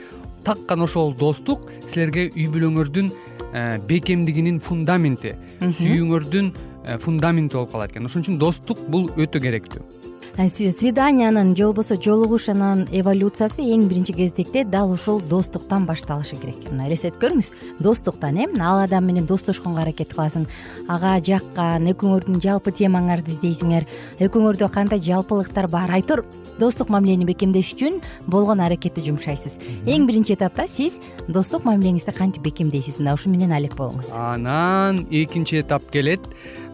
таккан 0.48 0.88
ошол 0.88 1.12
достук 1.20 1.68
силерге 1.84 2.30
үй 2.32 2.48
бүлөңөрдүн 2.54 3.12
э, 3.52 3.80
бекемдигинин 3.92 4.62
фундаменти 4.64 5.36
сүйүүңөрдүн 5.60 6.54
э, 6.88 6.98
фундаменти 6.98 7.60
болуп 7.60 7.76
калат 7.76 7.92
экен. 7.92 8.08
Ошон 8.08 8.24
үчүн 8.24 8.40
достук 8.40 8.80
бул 8.88 9.12
өтө 9.20 9.44
керектүү 9.44 10.01
свиданиянын 10.38 11.56
же 11.56 11.66
болбосо 11.66 11.96
жолугушуунун 11.96 12.88
эволюциясы 12.92 13.62
эң 13.62 13.88
биринчи 13.90 14.14
кезекте 14.14 14.64
дал 14.64 14.92
ушул 14.92 15.20
достуктан 15.22 15.86
башталышы 15.86 16.36
керек. 16.36 16.72
Мына 16.72 16.88
элестетип 16.88 17.22
көрүңүз 17.22 17.52
достуктан 17.80 18.38
э 18.38 18.48
ал 18.60 18.80
адам 18.80 19.06
менен 19.06 19.26
достошконго 19.26 19.82
аракет 19.82 20.14
кыласың. 20.14 20.48
Ага 20.88 21.20
жаккан 21.20 21.88
экөөңөрдүн 21.92 22.42
жалпы 22.42 22.72
темаңарды 22.72 23.32
издейсиңер. 23.32 23.86
Экөөңөрдө 24.20 24.72
кандай 24.72 25.00
жалпылыктар 25.00 25.68
бар? 25.68 25.92
Айтор 25.92 26.26
достук 26.60 26.90
мамилени 26.90 27.26
бекемдеш 27.26 27.74
үчүн 27.76 28.02
болгон 28.28 28.62
аракетти 28.62 29.02
жумшайсыз. 29.02 29.60
Эң 29.86 30.08
биринчи 30.08 30.34
этапта 30.34 30.68
сиз 30.68 30.98
достук 31.28 31.66
мамилеңизди 31.66 32.16
кантип 32.16 32.44
бекемдейсиз? 32.44 33.00
Мына 33.00 33.14
ушун 33.14 33.34
менен 33.34 33.52
алек 33.52 33.76
болуңуз. 33.76 34.16
Анан 34.16 35.08
экинчи 35.12 35.60
этап 35.60 35.84
келет. 35.92 36.22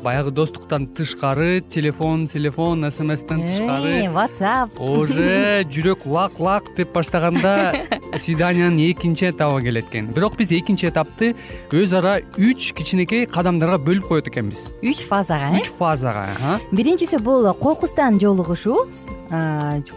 Баягы 0.04 0.32
достуктан 0.32 0.88
тышкары 0.88 1.62
телефон 1.62 2.28
телефон 2.28 2.86
смстен 2.92 3.47
тышкары 3.48 3.96
whatsapp 4.12 4.80
уже 4.80 5.63
жүрөк 5.74 6.06
лак 6.06 6.39
лак 6.39 6.70
деп 6.75 6.94
баштаганда 6.94 7.88
свиданиянын 8.24 8.80
экинчи 8.92 9.30
этабы 9.32 9.62
келет 9.63 9.89
экен 9.89 10.12
бирок 10.13 10.38
биз 10.38 10.51
экинчи 10.51 10.89
этапты 10.89 11.34
өз 11.72 11.96
ара 11.98 12.20
үч 12.38 12.74
кичинекей 12.77 13.25
кадамдарга 13.25 13.80
бөлүп 13.82 14.08
коет 14.12 14.27
экенбиз. 14.27 14.72
Үч 14.82 15.04
фазага 15.08 15.54
э? 15.56 15.62
Үч 15.62 15.72
фазага 15.77 16.60
биринчиси 16.72 17.20
бул 17.24 17.48
кокустан 17.54 18.20
жолугушуу 18.20 18.88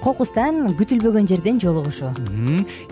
кокустан 0.02 0.74
күтүлбөгөн 0.78 1.30
жерден 1.30 1.60
жолугушуу 1.62 2.14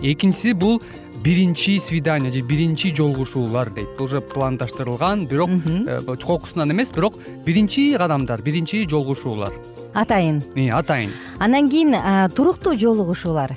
экинчиси 0.01 0.53
бул 0.53 0.81
биринчи 1.23 1.77
свидание 1.79 2.31
же 2.31 2.41
биринчи 2.41 2.93
жолугушуулар 2.95 3.69
дейт. 3.69 3.99
Уже 3.99 4.21
пландаштырылган 4.21 5.27
бирок 5.27 5.49
э, 5.49 5.99
кокусунан 6.25 6.71
эмес 6.71 6.91
бирок 6.91 7.15
биринчи 7.45 7.95
кадамдар 7.97 8.41
биринчи 8.41 8.87
жолугушуулар. 8.87 9.51
Атайын 9.93 10.43
атайын. 10.55 11.11
Андан 11.39 11.69
кийин 11.69 11.95
туруктуу 12.35 12.75
жолугушуулар. 12.75 13.53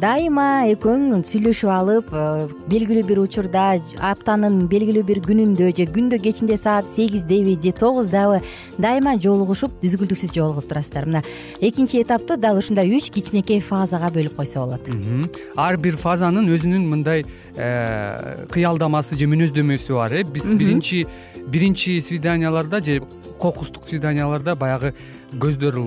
Дайыма 0.00 0.66
экөөң 0.72 1.22
сүйлөшүп 1.28 1.70
алып 1.70 2.10
белгилүү 2.70 3.04
бир 3.06 3.20
учурда 3.22 3.76
аптанын 4.00 4.66
белгилүү 4.68 5.04
бир 5.06 5.20
күнүндө 5.22 5.70
же 5.76 5.86
күндө 5.86 6.18
кечинде 6.22 6.56
саат 6.56 6.88
сегиздеби 6.96 7.54
же 7.62 7.72
тогуздабы 7.72 8.42
дайыма 8.78 9.16
жолугушуп 9.22 9.78
үзгүлтүксүз 9.84 10.34
жолугуп 10.34 10.66
турасыздар. 10.66 11.06
Мына 11.06 11.22
экинчи 11.60 12.02
этапты 12.02 12.36
дал 12.36 12.58
ушундай 12.58 12.90
үч 12.90 13.10
кичинекей 13.14 13.60
фазага 13.60 14.10
бөлүп 14.10 14.36
койсо 14.36 14.64
болот. 14.64 14.82
Ар 15.54 15.76
бир 15.76 15.96
фазанын 15.96 16.48
өзүнүн 16.48 16.90
мындай 16.90 17.22
э, 17.22 17.45
кыялдамасы 17.56 19.16
же 19.16 19.26
мүнөздөмөсү 19.30 19.96
бар 19.96 20.12
э. 20.12 20.22
Биз 20.24 20.50
биринчи 20.52 21.06
биринчи 21.46 22.00
свиданияларда 22.00 22.84
же 22.84 23.02
кокустук 23.40 23.86
свиданияларда 23.88 24.56
баягы 24.56 24.94
көздөр 25.32 25.80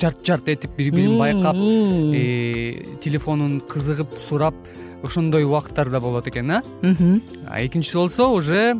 жарт 0.00 0.24
жарт 0.24 0.48
этип 0.48 0.76
бири 0.76 0.90
бирин 0.90 1.18
байкап 1.18 1.56
э, 1.56 2.84
телефонун 3.02 3.60
кызыгып 3.60 4.20
сурап 4.28 4.54
ошондой 5.02 5.44
убакыттар 5.44 5.90
да 5.90 6.00
болот 6.00 6.28
экен 6.28 6.50
а. 6.50 6.62
Экинчиси 6.82 7.96
болсо 7.96 8.28
уже 8.28 8.76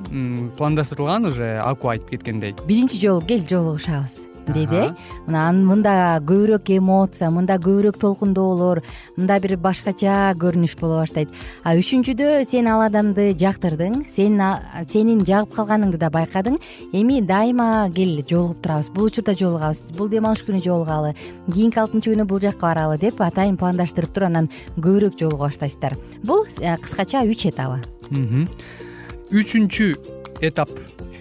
пландаштырылган 0.56 1.26
уже 1.26 1.58
аку 1.58 1.88
айтып 1.88 2.10
кеткендей. 2.10 2.54
Биринчи 2.66 3.00
жолу 3.00 3.20
кел 3.22 3.40
жолугушабыз 3.48 4.25
дейт 4.54 4.72
э 4.72 4.94
мына 5.26 5.52
мында 5.52 6.20
көбүрөөк 6.26 6.70
эмоция 6.76 7.30
мында 7.30 7.58
көбүрөөк 7.58 7.98
толкундоолор 7.98 8.82
мында 9.16 9.38
бир 9.40 9.56
башкача 9.56 10.34
көрүнүш 10.38 10.76
боло 10.80 11.00
баштайт. 11.00 11.28
А 11.64 11.74
үчүнчүдө 11.76 12.44
сен 12.46 12.66
ал 12.66 12.82
адамды 12.86 13.32
жактырдың 13.34 14.08
сен 14.08 14.40
сенин 14.88 15.24
жагып 15.24 15.54
калганыңды 15.56 15.98
да 15.98 16.10
байкадың. 16.10 16.58
Эми 16.92 17.20
дайыма 17.20 17.90
кел 17.94 18.22
жолугуп 18.28 18.62
турабыз. 18.62 18.90
Бул 18.90 19.06
учурда 19.06 19.34
жолугабыз. 19.34 19.82
Бул 19.96 20.08
дем 20.08 20.26
алыш 20.26 20.44
күнү 20.46 20.62
жолугалы. 20.62 21.14
Кийинки 21.52 21.78
алтынчы 21.78 22.14
күнү 22.14 22.24
бул 22.24 22.40
жакка 22.40 22.66
баралы 22.66 22.98
деп 22.98 23.20
атайын 23.20 23.56
пландаштырып 23.56 24.12
туруп 24.14 24.30
анан 24.30 24.50
көбүрөөк 24.76 25.18
жолуга 25.18 25.48
баштайсыздар. 25.48 25.96
Бул 26.24 26.46
э, 26.60 26.76
кыскача 26.78 27.24
үч 27.26 27.46
этабы 27.50 27.82
үчүнчү 29.30 29.94
этап. 30.46 30.70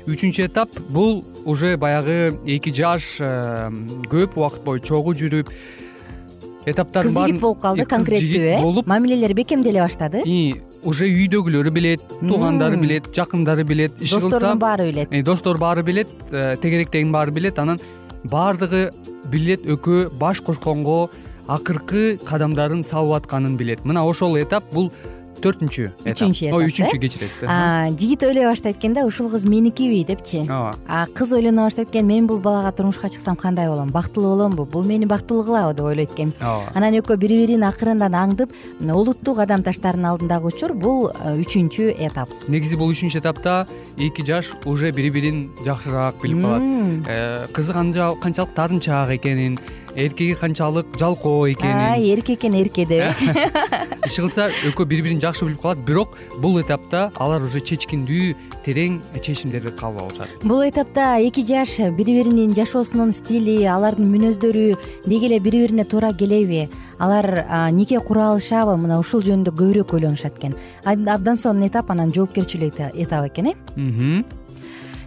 Үчүнчү 0.05 0.45
этап 0.45 0.69
бул 0.93 1.23
уже 1.45 1.77
баягы 1.77 2.37
эки 2.45 2.73
жаш 2.73 3.17
э, 3.21 3.69
көп 4.09 4.35
убакыт 4.35 4.63
бою 4.65 4.79
чогуу 4.79 5.13
жүрүп 5.13 5.51
этаптардын 6.65 7.13
кыз 7.13 7.19
жигит 7.21 7.41
болуп 7.41 7.61
калды 7.61 7.85
конкреттүү 7.85 8.47
э? 8.49 8.61
болуп 8.61 8.87
мамилелери 8.89 9.37
бекемделе 9.37 9.83
баштады. 9.85 10.25
Уже 10.85 11.07
үйдөгүлөрү 11.09 11.71
билет 11.73 12.01
туугандары 12.19 12.77
билет 12.81 13.09
жакындары 13.13 13.63
билет 13.63 14.01
иши 14.01 14.17
кылса 14.17 14.29
досторунун 14.29 14.59
баары 14.59 14.89
билет. 14.91 15.23
Достору 15.23 15.59
баары 15.59 15.83
билет 15.83 16.09
э, 16.31 16.57
тегеректегин 16.61 17.11
баары 17.13 17.31
билет 17.31 17.59
анан 17.59 17.79
баардыгы 18.23 18.91
билет 19.25 19.65
экөө 19.65 20.09
баш 20.17 20.41
кошконго 20.41 21.09
акыркы 21.47 22.17
кадамдарын 22.25 22.83
салып 22.83 23.21
атканын 23.21 23.57
билет. 23.57 23.85
Мына 23.85 24.05
ошол 24.05 24.37
этап 24.41 24.65
бул 24.73 24.91
төртүнчү 25.41 25.85
этап. 26.05 26.15
Үчүнчү 26.15 26.47
этап 26.49 26.57
ой 26.57 26.69
үчүнчү 26.69 26.99
кечиресиз 26.99 27.95
жигит 27.99 28.23
ойлой 28.23 28.45
баштайт 28.49 28.77
экен 28.77 28.93
да 28.93 29.05
ушул 29.05 29.29
кыз 29.29 29.45
меникиби 29.45 30.03
депчи. 30.03 30.43
Ооба. 30.49 30.73
А 30.87 31.05
кыз 31.07 31.33
ойлоно 31.33 31.65
баштайт 31.65 31.89
экен 31.89 32.05
мен 32.07 32.27
бул 32.27 32.39
балага 32.39 32.71
турмушка 32.71 33.09
чыксам 33.09 33.35
кандай 33.35 33.67
болом? 33.67 33.89
Бактылуу 33.89 34.35
боломбу? 34.35 34.65
Бул 34.65 34.83
мени 34.83 35.05
бактылуу 35.05 35.43
кылабы 35.43 35.73
деп 35.73 35.85
ойлойт 35.85 36.13
экен. 36.13 36.33
Ооба. 36.41 36.71
Анан 36.75 36.97
экөө 36.99 37.17
бири 37.17 37.39
бирин 37.45 37.63
акырындан 37.63 38.13
аңдып 38.13 38.53
олуттуу 38.81 39.35
кадам 39.35 39.63
таштаарын 39.63 40.05
алдындагы 40.11 40.51
учур 40.51 40.73
бул 40.73 41.09
э, 41.09 41.35
үчүнчү 41.41 41.93
этап. 41.97 42.29
Негизи 42.47 42.75
бул 42.75 42.91
үчүнчү 42.91 43.19
этапта 43.19 43.65
эки 43.97 44.25
жаш 44.25 44.53
уже 44.65 44.91
бири 44.91 45.09
бирин 45.09 45.49
жакшыраак 45.65 46.21
билип 46.21 46.41
калат. 46.41 46.61
Э, 47.07 47.47
кызы 47.53 47.73
канчалык 47.73 48.53
тартынчаак 48.55 49.15
экенин 49.17 49.59
эркеги 49.95 50.33
канчалык 50.33 50.85
жалкоо 50.99 51.51
экенин 51.51 52.13
эрке 52.13 52.33
экен 52.33 52.53
эрке 52.53 52.85
деп. 52.85 53.13
Иши 54.05 54.21
кылса 54.21 54.49
экөө 54.67 54.85
бири 54.85 55.01
бирин 55.01 55.21
жакшы 55.21 55.45
билип 55.45 55.61
калат 55.61 55.79
бирок 55.87 56.17
бул 56.41 56.59
этапта 56.61 57.11
алар 57.15 57.43
уже 57.43 57.61
чечкиндүү 57.61 58.35
терең 58.65 58.99
чечимдерди 59.21 59.71
кабыл 59.71 60.05
алышат. 60.05 60.29
Бул 60.43 60.61
этапта 60.67 61.15
эки 61.23 61.45
жаш 61.47 61.77
бири 61.95 62.19
биринин 62.19 62.55
жашоосунун 62.55 63.11
стили 63.11 63.63
алардын 63.63 64.11
мүнөздөрү 64.11 64.67
деги 65.07 65.31
эле 65.31 65.39
бири 65.39 65.65
бирине 65.65 65.85
туура 65.85 66.13
келеби. 66.13 66.69
Алар 66.99 67.71
нике 67.71 67.99
кура 67.99 68.31
алышабы 68.31 68.77
мына 68.77 68.99
ушул 68.99 69.23
жөнүндө 69.23 69.55
көбүрөөк 69.55 69.95
ойлонушат 69.95 70.39
экен. 70.39 70.55
Абдан 70.85 71.37
сонун 71.37 71.67
этап 71.67 71.91
анан 71.91 72.11
жоопкерчилүү 72.11 72.91
этап 72.93 73.31
экен 73.31 73.53
э 73.53 74.23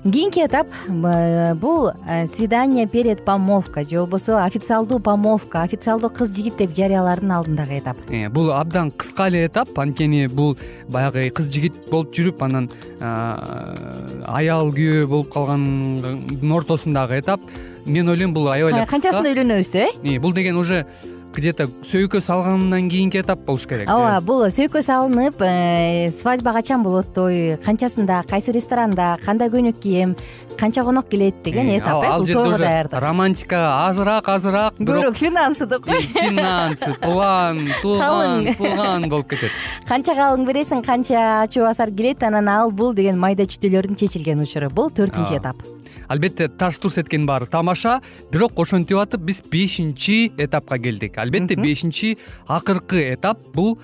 кийинки 0.04 0.40
этап 0.40 0.68
бул 0.88 1.90
э, 2.06 2.26
свидание 2.26 2.86
перед 2.86 3.24
помолвкой 3.24 3.88
же 3.88 3.98
болбосо 3.98 4.44
официалдуу 4.44 5.00
помолвка 5.00 5.62
официалдуу 5.62 6.10
кыз 6.10 6.34
жигит 6.34 6.56
деп 6.56 6.74
жарыялаардын 6.76 7.32
алдындагы 7.32 7.78
этап. 7.78 7.96
Э, 8.08 8.28
бул 8.28 8.52
абдан 8.52 8.90
кыска 8.90 9.28
эле 9.28 9.46
этап 9.46 9.78
анткени 9.78 10.26
бул 10.26 10.56
баягы 10.88 11.28
кыз 11.30 11.50
жигит 11.52 11.74
болуп 11.90 12.14
жүрүп 12.14 12.42
анан 12.44 12.70
аял 13.00 14.72
күйөө 14.72 15.06
болуп 15.06 15.32
калгандын 15.32 16.52
ортосундагы 16.52 17.18
этап. 17.20 17.40
Мен 17.86 18.08
ойлойм 18.08 18.34
бул 18.34 18.48
аябай 18.52 18.74
эле 18.74 18.86
канчасында 18.86 19.32
үйлөнөбүз 19.32 19.72
деп 19.72 20.04
э 20.04 20.18
бул 20.18 20.32
деген 20.32 20.56
уже 20.56 20.86
где 21.34 21.52
то 21.52 21.66
сөйкө 21.66 22.20
салгандан 22.20 22.88
кийинки 22.90 23.20
этап 23.20 23.44
болуш 23.46 23.66
керек 23.68 23.88
ооба 23.88 24.20
бул 24.24 24.44
сөйкө 24.50 24.82
салынып 24.82 25.42
э, 25.44 26.10
свадьба 26.20 26.52
качан 26.56 26.82
болот 26.82 27.12
той 27.14 27.56
канчасында 27.64 28.24
кайсы 28.28 28.52
ресторанда 28.52 29.16
кандай 29.24 29.50
көйнөк 29.52 29.78
кийем 29.80 30.16
канча 30.58 30.84
конок 30.84 31.08
келет 31.08 31.42
деген 31.44 31.68
э, 31.68 31.78
этап 31.78 32.02
э 32.02 32.06
ал 32.08 32.24
жерде 32.24 32.48
уже 32.48 32.88
романтика 32.92 33.88
азыраак 33.88 34.28
азыраак 34.28 34.74
көбүрөөк 34.78 35.16
финансы 35.16 35.66
кой? 35.66 36.00
Финансы 36.00 36.94
план 37.00 37.68
тууган 37.82 38.54
тууган 38.54 39.08
болуп 39.08 39.28
кетет. 39.30 39.50
Канча 39.88 40.14
калың 40.18 40.46
бересиң 40.48 40.82
канча 40.84 41.42
ачуу 41.42 41.68
асар 41.68 41.90
келет 41.90 42.22
анан 42.22 42.48
ал 42.48 42.72
бул 42.72 42.94
деген 42.94 43.18
майда 43.18 43.44
чүтөлөрдүн 43.44 43.96
чечилген 43.96 44.42
учуру. 44.42 44.70
Бул 44.70 44.90
төртүнчү 44.90 45.38
этап 45.38 45.62
албетте 46.08 46.48
тарс 46.48 46.78
турс 46.78 46.98
эткенин 46.98 47.26
баары 47.26 47.46
тамаша 47.46 48.00
бирок 48.32 48.58
ошентип 48.58 48.98
атып 48.98 49.22
биз 49.28 49.42
бешинчи 49.50 50.32
этапка 50.38 50.78
келдик. 50.78 51.18
Албетте 51.18 51.56
бешинчи 51.56 52.16
акыркы 52.46 53.14
этап 53.14 53.40
бул 53.54 53.78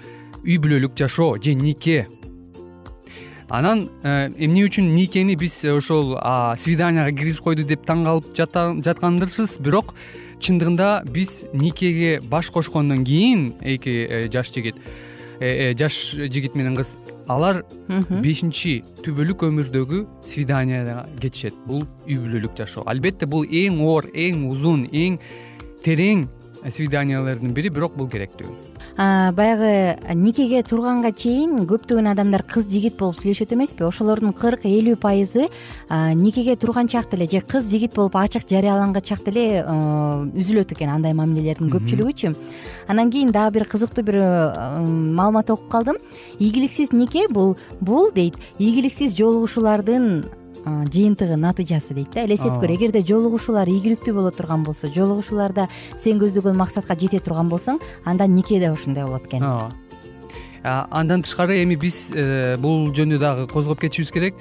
үй 0.44 0.58
бүлөлүк 0.58 0.96
жашоо 0.98 1.38
же 1.42 1.54
нике. 1.54 2.08
Анан 3.48 3.88
э, 4.02 4.32
эмне 4.36 4.64
үчүн 4.64 4.94
никени 4.94 5.36
биз 5.36 5.62
ошол 5.68 6.16
свиданияга 6.56 7.12
киргизип 7.16 7.44
койду 7.44 7.64
деп 7.68 7.84
таң 7.86 8.04
калып 8.08 8.30
жаткандырсыз? 8.34 9.58
Бирок 9.60 9.94
чындыгында 10.40 11.04
биз 11.06 11.44
никеге 11.52 12.20
баш 12.20 12.50
кошкондон 12.50 13.04
кийин 13.04 13.52
эки 13.60 13.90
э, 14.08 14.28
жаш 14.32 14.52
жигит. 14.52 14.76
э, 14.76 15.13
жаш 15.40 15.98
жигит 16.30 16.54
менен 16.54 16.76
кыз. 16.78 16.94
Алар 17.28 17.62
бешинчи 18.22 18.82
түбөлүк 19.04 19.46
өмүрдөгү 19.48 20.04
свиданияга 20.28 21.06
кетишет. 21.20 21.56
Бул 21.66 21.86
үй 22.06 22.20
бүлөлүк 22.20 22.56
жашоо. 22.58 22.86
Албетте 22.90 23.26
бул 23.26 23.46
эң 23.48 23.80
оор 23.84 24.10
эң 24.12 24.46
узун 24.50 24.86
эң 24.92 25.18
терең 25.84 26.28
свиданиялардын 26.64 27.52
бири 27.56 27.72
бирок 27.72 27.96
бул 27.96 28.08
керектүү 28.08 28.73
баягы 28.96 29.98
никеге 30.14 30.62
турганга 30.62 31.10
чейин 31.10 31.66
көптөгөн 31.66 32.12
адамдар 32.12 32.44
кыз 32.46 32.68
жигит 32.70 32.96
болуп 32.98 33.16
сүйлөшөт 33.18 33.54
эмеспи. 33.56 33.82
Ошолордун 33.82 34.32
кырк 34.32 34.66
элүү 34.68 34.94
пайызы 35.02 35.48
никеге 35.90 36.54
турган 36.56 36.86
чакта 36.86 37.16
эле 37.16 37.26
же 37.30 37.40
кыз 37.40 37.70
жигит 37.70 37.94
болуп 37.94 38.14
ачык 38.16 38.46
жарыяланган 38.48 39.02
чакта 39.02 39.30
эле 39.34 39.64
үзүлөт 39.64 40.76
экен 40.76 40.94
андай 40.94 41.12
мамилелердин 41.12 41.72
көпчүлүгүчү 41.74 42.34
анан 42.86 43.10
кийин 43.10 43.32
дагы 43.34 43.58
бир 43.58 43.66
кызыктуу 43.66 44.04
бир 44.04 44.20
маалымат 44.20 45.50
окуп 45.50 45.68
калдым. 45.68 45.98
Ийгиликсиз 46.38 46.92
нике? 46.92 47.26
Бул 47.28 47.56
бул 47.80 48.12
дейт. 48.14 48.38
Ийгиликсиз 48.58 49.16
жолугушуулардын 49.18 50.24
жыйынтыгы 50.64 51.36
натыйжасы 51.36 51.94
дейт 51.94 52.14
да. 52.14 52.24
Элестетип 52.24 52.60
көр 52.60 52.74
эгерде 52.76 53.04
жолугушуулар 53.06 53.68
ийгиликтүү 53.68 54.14
боло 54.14 54.30
турган 54.30 54.64
болсо 54.64 54.88
жолугушууларда 54.88 55.68
сен 55.98 56.20
көздөгөн 56.22 56.56
максатка 56.56 56.96
жете 56.98 57.20
турган 57.20 57.48
болсоң 57.48 57.80
анда 58.04 58.26
нике 58.26 58.60
да 58.60 58.72
ошондой 58.72 59.04
болот 59.04 59.26
экен. 59.26 59.42
Ооба 59.42 59.72
андан 60.64 61.22
тышкары 61.22 61.62
эми 61.62 61.76
биз 61.76 62.10
э, 62.14 62.56
бул 62.58 62.88
жөнүндө 62.94 63.20
дагы 63.20 63.46
козгоп 63.52 63.80
кетишибиз 63.80 64.12
керек. 64.12 64.34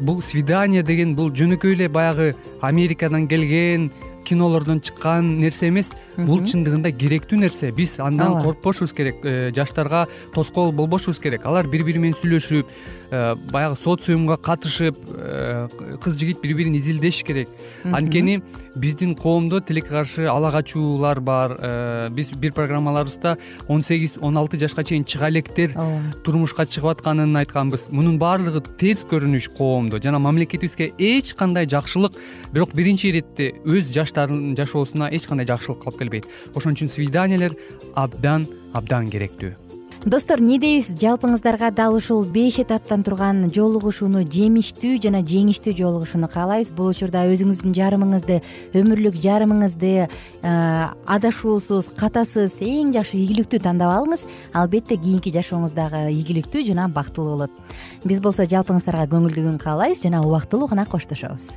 Бул 0.00 0.20
свидание 0.22 0.82
деген 0.82 1.14
бул 1.16 1.32
жөнөкөй 1.32 1.74
эле 1.74 1.88
баягы 1.88 2.34
америкадан 2.60 3.26
келген 3.28 3.90
кинолордон 4.28 4.82
чыккан 4.84 5.38
нерсе 5.40 5.70
эмес. 5.72 5.94
Бул 6.18 6.44
чындыгында 6.44 6.92
керектүү 6.92 7.40
нерсе. 7.40 7.72
Биз 7.72 7.96
андан 7.98 8.42
коркпошубуз 8.44 8.92
керек. 8.92 9.24
Э, 9.24 9.50
жаштарга 9.56 10.06
тоскоол 10.34 10.72
болбошубуз 10.72 11.18
керек. 11.18 11.46
Алар 11.46 11.66
бири 11.66 11.86
бири 11.88 11.98
менен 11.98 12.18
сүйлөшүп 12.20 12.68
баягы 13.10 13.76
социумга 13.76 14.36
катышып 14.36 14.96
э, 15.14 15.68
кыз 16.02 16.18
жигит 16.18 16.40
бири 16.42 16.54
бирин 16.54 16.74
изилдеш 16.76 17.22
керек. 17.24 17.48
Анткени 17.84 18.42
биздин 18.74 19.14
коомдо 19.14 19.60
тилекке 19.60 19.90
каршы 19.90 20.26
ала 20.26 20.50
качуулар 20.50 21.20
бар 21.20 22.10
биз 22.10 22.30
бир 22.32 22.52
программаларыбызда 22.52 23.38
он 23.68 23.82
сегиз 23.82 24.18
он 24.20 24.36
алты 24.36 24.58
жашка 24.58 24.84
чейин 24.84 25.04
чыга 25.04 25.30
электер 25.30 25.72
турмушка 26.24 26.66
чыгып 26.66 26.98
атканын 26.98 27.36
айтканбыз. 27.36 27.88
Мунун 27.90 28.18
баардыгы 28.18 28.60
терс 28.78 29.06
көрүнүш 29.08 29.54
коомдо. 29.56 30.00
Жана 30.02 30.18
мамлекетибизге 30.18 30.92
эч 30.98 31.34
кандай 31.34 31.66
жакшылык 31.66 32.12
бирок 32.52 32.74
биринчи 32.74 33.08
иретте 33.08 33.54
өз 33.64 33.92
жаштарынын 33.94 34.56
жашоосуна 34.56 35.08
эч 35.12 35.26
кандай 35.26 35.46
жакшылык 35.46 35.86
алып 35.86 35.98
келбейт. 35.98 36.28
Ошон 36.54 36.76
үчүн 36.76 36.92
свиданиялер 36.92 37.56
абдан 37.94 38.46
абдан 38.74 39.08
керектүү 39.10 39.67
достор 40.04 40.40
эмне 40.40 40.58
дейбиз? 40.58 40.92
Жалпыңыздарга 41.00 41.70
дал 41.74 41.96
ушул 41.96 42.24
беш 42.24 42.58
этаптан 42.62 43.02
турган 43.04 43.48
жолугушууну 43.54 44.22
жемиштүү 44.22 44.98
жана 45.02 45.22
жеңиштүү 45.26 45.74
жолугушууну 45.78 46.28
каалайбыз. 46.30 46.72
Бул 46.76 46.92
учурда 46.92 47.26
өзүңүздүн 47.30 47.74
жарымыңызды 47.76 48.40
өмүрлүк 48.78 49.18
жарымыңызды 49.22 49.92
э, 50.06 50.08
адашуусуз 51.06 51.92
катасыз 51.98 52.58
эң 52.64 52.92
жакшы 52.96 53.18
ийгиликтүү 53.18 53.62
тандап 53.64 53.94
алыңыз. 53.98 54.26
Албетте 54.54 54.96
кийинки 54.96 55.34
жашооңуз 55.34 55.74
дагы 55.76 56.08
ийгиликтүү 56.14 56.66
жана 56.72 56.88
бактылуу 56.88 57.36
болот. 57.36 57.78
Биз 58.04 58.22
болсо 58.24 58.46
жалпыңыздарга 58.48 59.10
көңүлдүү 59.12 59.48
күн 59.50 59.62
каалайбыз 59.62 60.04
жана 60.06 60.22
убактылуу 60.26 60.70
гана 60.70 60.86
коштошобуз 60.86 61.56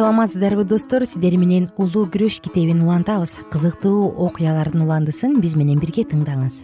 саламатсыздарбы 0.00 0.64
достор? 0.64 1.04
Сиздер 1.04 1.34
менен 1.36 1.66
улуу 1.76 2.06
күрөш 2.08 2.38
китебин 2.40 2.80
улантабыз. 2.80 3.34
Кызыктуу 3.52 4.08
окуялардын 4.24 4.80
уландысын 4.86 5.34
биз 5.44 5.58
менен 5.60 5.76
бирге 5.76 6.06
тыңдаңыз. 6.08 6.62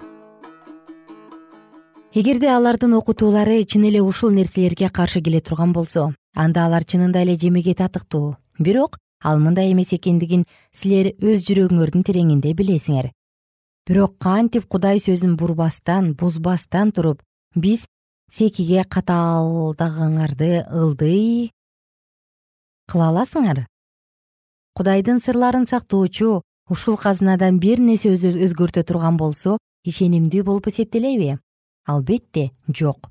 Эгерде 2.16 2.48
алардын 2.48 2.94
окутуулары 2.96 3.58
чын 3.68 3.84
эле 3.90 4.00
ушул 4.00 4.32
нерселерге 4.32 4.88
каршы 4.88 5.20
келе 5.20 5.42
турган 5.44 5.74
болсо 5.76 6.14
анда 6.34 6.64
алар 6.64 6.86
чынында 6.88 7.26
эле 7.26 7.36
жемеге 7.36 7.74
татыктуу. 7.74 8.36
Бирок 8.58 8.96
ал 9.22 9.38
мындай 9.38 9.72
эмес 9.72 9.92
экендигин 9.92 10.46
силер 10.72 11.12
өз 11.20 11.44
жүрөгүңөрдүн 11.44 12.06
тереңинде 12.08 12.54
билесиңер. 12.56 13.10
Бирок 13.86 14.16
кантип 14.16 14.64
кудай 14.64 14.96
сөзүн 14.96 15.36
бурбастан 15.36 16.14
бузбастан 16.14 16.92
туруп 16.96 17.20
биз 17.54 17.84
секиге 18.32 18.86
катаалдыгыңарды 18.88 20.64
ылдый 20.72 21.52
кыла 22.90 23.10
аласыңар? 23.10 23.66
Кудайдын 24.76 25.20
сырларын 25.20 25.66
сактоочу 25.66 26.42
ушул 26.70 26.96
казынадан 26.96 27.58
бир 27.58 27.80
нерсе 27.80 28.12
өзгөртө 28.14 28.82
турган 28.84 29.16
болсо 29.16 29.58
ишенимдүү 29.84 30.42
болуп 30.44 30.68
эсептелеби? 30.68 31.38
Албетте 31.86 32.50
жок. 32.68 33.10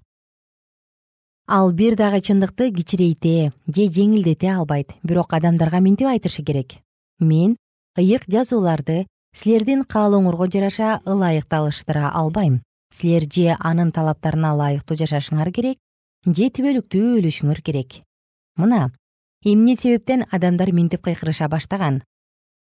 Ал 1.48 1.72
бир 1.72 1.96
дагы 1.96 2.22
чындыкты 2.22 2.72
кичирейте 2.74 3.54
же 3.68 3.88
жеңилдете 3.88 4.50
албайт. 4.50 4.96
Бирок 5.04 5.34
адамдарга 5.34 5.80
мынтип 5.80 6.08
айтышы 6.10 6.44
керек. 6.44 6.80
Мен 7.20 7.56
ыйык 7.98 8.26
жазууларды 8.28 9.06
силердин 9.38 9.84
каалооңорго 9.86 10.50
жараша 10.50 11.02
ылайыкталыштыра 11.06 12.10
албайм. 12.12 12.62
Силер 12.92 13.24
же 13.32 13.56
анын 13.60 13.92
талаптарына 13.92 14.54
ылайыктуу 14.56 14.98
жашашыңар 14.98 15.52
керек 15.52 15.78
же 16.26 16.50
түбөлүктүү 16.50 17.20
өлүшүңөр 17.20 17.62
керек. 17.62 18.02
Мына 18.58 18.92
эмне 19.46 19.76
себептен 19.78 20.26
адамдар 20.32 20.72
мынтип 20.74 21.06
кыйкырыша 21.06 21.48
баштаган? 21.48 22.02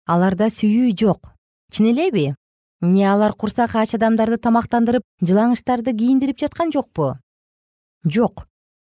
Аларда 0.07 0.51
сүйүү 0.53 0.93
жок. 1.01 1.33
Чын 1.73 1.91
элеби 1.93 2.35
эмне 2.83 3.07
алар 3.09 3.33
курсак 3.33 3.75
ач 3.81 3.95
адамдарды 3.97 4.37
тамактандырып 4.37 5.03
жылаңычтарды 5.25 5.97
кийиндирип 5.97 6.39
жаткан 6.39 6.73
жокпу? 6.73 7.15
Жок. 8.05 8.47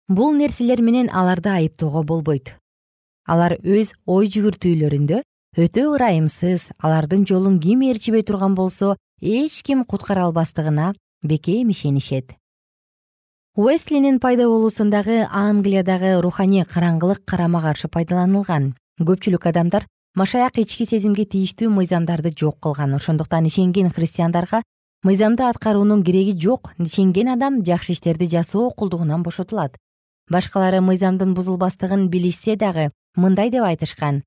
Бул 0.09 0.33
нерселер 0.35 0.81
менен 0.83 1.11
аларды 1.11 1.51
айыптоого 1.51 2.03
болбойт. 2.07 2.55
Алар 3.27 3.59
өз 3.63 3.93
ой 4.07 4.31
жүгүртүүлөрүндө 4.31 5.23
өтө 5.59 5.87
ырайымсыз 5.97 6.71
алардын 6.79 7.27
жолун 7.27 7.59
ким 7.61 7.83
ээрчибей 7.83 8.23
турган 8.23 8.55
болсо 8.55 8.97
эч 9.21 9.63
ким 9.63 9.85
куткара 9.85 10.25
албастыгына 10.31 10.95
бекем 11.23 11.71
ишенишет 11.71 12.40
уэслинин 13.61 14.21
пайда 14.25 14.47
болуусундагы 14.49 15.27
англиядагы 15.29 16.15
руханий 16.25 16.65
караңгылык 16.65 17.27
карама 17.29 17.61
каршы 17.61 17.91
пайдаланылган. 17.93 18.71
Көпчүлүк 18.97 19.45
адамдар 19.51 19.85
машаяк 20.17 20.57
ички 20.63 20.87
сезимге 20.89 21.27
тийиштүү 21.29 21.69
мыйзамдарды 21.69 22.33
жок 22.33 22.57
кылган. 22.65 22.95
Ошондуктан 22.97 23.45
ишенген 23.45 23.91
христиандарга 23.93 24.63
мыйзамды 25.05 25.45
аткаруунун 25.45 26.03
кереги 26.03 26.33
жок 26.41 26.73
ишенген 26.79 27.35
адам 27.35 27.61
жакшы 27.63 27.93
иштерди 27.93 28.31
жасоо 28.33 28.71
кулдугунан 28.71 29.23
бошотулат. 29.23 29.77
Башкалары 30.31 30.81
мыйзамдын 30.81 31.35
бузулбастыгын 31.35 32.09
билишсе 32.09 32.57
дагы 32.57 32.93
мындай 33.15 33.51
деп 33.51 33.69
айтышкан. 33.69 34.23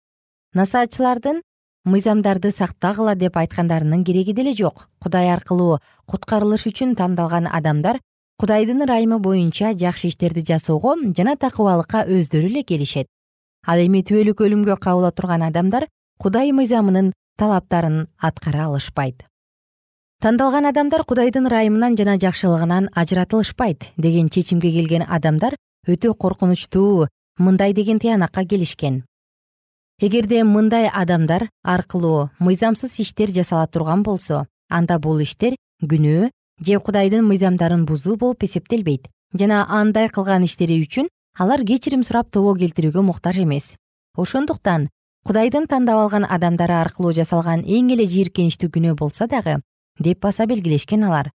Насаатчылардын 0.54 1.42
мыйзамдарды 1.86 2.52
сактагыла 2.52 3.16
деп 3.16 3.38
айткандарынын 3.38 4.04
кереги 4.04 4.34
деле 4.34 4.54
жок. 4.54 4.90
Кудай 5.02 5.34
аркылуу 5.34 5.80
куткарылыш 6.06 6.68
үчүн 6.70 6.94
тандалган 6.94 7.50
адамдар 7.50 7.98
кудайдын 8.40 8.84
ырайымы 8.86 9.20
боюнча 9.20 9.74
жакшы 9.74 10.08
иштерди 10.08 10.44
жасоого 10.46 10.96
жана 11.18 11.36
такыбалыкка 11.36 12.06
өздөрү 12.08 12.50
эле 12.50 12.64
келишет. 12.64 13.08
Ал 13.66 13.80
эми 13.80 14.04
түбөлүк 14.04 14.42
өлүмгө 14.44 14.78
кабыла 14.78 15.12
турган 15.12 15.44
адамдар 15.44 15.88
кудай 16.20 16.52
мыйзамынын 16.52 17.14
талаптарын 17.38 18.08
аткара 18.20 18.66
алышпайт. 18.66 19.24
Тандалган 20.20 20.66
адамдар 20.66 21.04
кудайдын 21.04 21.48
ырайымынан 21.48 21.96
жана 22.00 22.18
жакшылыгынан 22.20 22.90
ажыратылышпайт 22.96 23.92
деген 23.98 24.30
чечимге 24.30 24.72
келген 24.72 25.04
адамдар 25.08 25.56
өтө 25.88 26.14
коркунучтуу 26.16 27.08
мындай 27.38 27.74
деген 27.74 28.00
тыянакка 28.00 28.46
келишкен. 28.46 29.04
Эгерде 30.00 30.44
мындай 30.44 30.88
адамдар 30.88 31.50
аркылуу 31.64 32.30
мыйзамсыз 32.40 33.00
иштер 33.00 33.32
жасала 33.32 33.68
турган 33.68 34.04
болсо 34.04 34.48
анда 34.70 34.98
бул 35.00 35.20
иштер 35.22 35.56
күнөө 35.82 36.32
же 36.60 36.80
кудайдын 36.80 37.26
мыйзамдарын 37.26 37.86
бузуу 37.86 38.16
болуп 38.18 38.44
эсептелбейт. 38.44 39.08
Жана 39.34 39.66
андай 39.70 40.10
кылган 40.10 40.44
иштери 40.44 40.82
үчүн 40.84 41.10
алар 41.38 41.64
кечирим 41.66 42.04
сурап 42.04 42.30
тобо 42.32 42.54
келтирүүгө 42.56 43.02
муктаж 43.02 43.40
эмес. 43.40 43.74
Ошондуктан 44.16 44.90
кудайдын 45.26 45.68
тандап 45.68 45.98
алган 45.98 46.26
адамдары 46.30 46.74
аркылуу 46.74 47.14
жасалган 47.14 47.64
эң 47.66 47.94
эле 47.96 48.06
жийиркеничтүү 48.06 48.70
күнөө 48.70 48.96
болсо 49.00 49.28
дагы 49.28 49.62
деп 50.00 50.22
баса 50.22 50.46
белгилешкен 50.46 51.04
алар. 51.04 51.32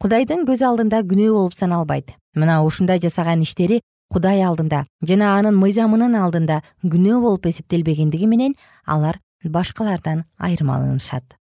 Кудайдын 0.00 0.44
көз 0.46 0.62
алдында 0.62 1.02
күнөө 1.02 1.32
болуп 1.32 1.54
саналбайт. 1.56 2.12
Мына 2.34 2.62
ушундай 2.62 3.00
жасаган 3.00 3.42
иштери 3.42 3.80
кудай 4.12 4.42
алдында 4.42 4.84
жана 5.08 5.34
анын 5.38 5.56
мыйзамынын 5.60 6.16
алдында 6.16 6.62
күнөө 6.84 7.20
болуп 7.24 7.48
эсептелбегендиги 7.50 8.28
менен 8.30 8.54
алар 8.86 9.20
башкалардан 9.44 10.24
айырмаланышат 10.38 11.36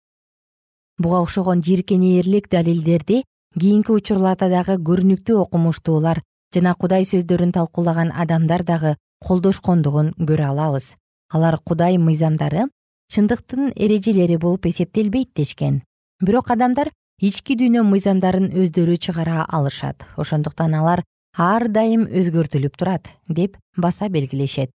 буга 0.98 1.20
окшогон 1.22 1.62
жийиркенээрлик 1.62 2.48
далилдерди 2.50 3.22
кийинки 3.58 3.92
учурларда 3.92 4.48
дагы 4.48 4.76
көрүнүктүү 4.80 5.38
окумуштуулар 5.44 6.22
жана 6.54 6.74
кудай 6.74 7.04
сөздөрүн 7.04 7.52
талкуулаган 7.52 8.12
адамдар 8.12 8.64
дагы 8.64 8.96
колдошкондугун 9.24 10.12
көрө 10.18 10.48
алабыз. 10.52 10.96
Алар 11.32 11.58
кудай 11.64 11.96
мыйзамдары 11.98 12.66
чындыктын 13.12 13.72
эрежелери 13.76 14.36
болуп 14.36 14.66
эсептелбейт 14.66 15.30
дешкен. 15.36 15.82
Бирок 16.20 16.50
адамдар 16.50 16.90
ички 17.20 17.56
дүйнө 17.56 17.84
мыйзамдарын 17.88 18.50
өздөрү 18.52 18.98
чыгара 18.98 19.46
алышат. 19.48 20.04
Ошондуктан 20.16 20.74
алар 20.74 21.04
ар 21.36 21.68
дайым 21.68 22.06
өзгөртүлүп 22.08 22.76
турат 22.76 23.08
деп 23.28 23.56
баса 23.76 24.08
белгилешет. 24.08 24.70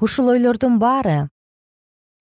Ушул 0.00 0.28
ойлордун 0.32 0.78
баары 0.78 1.28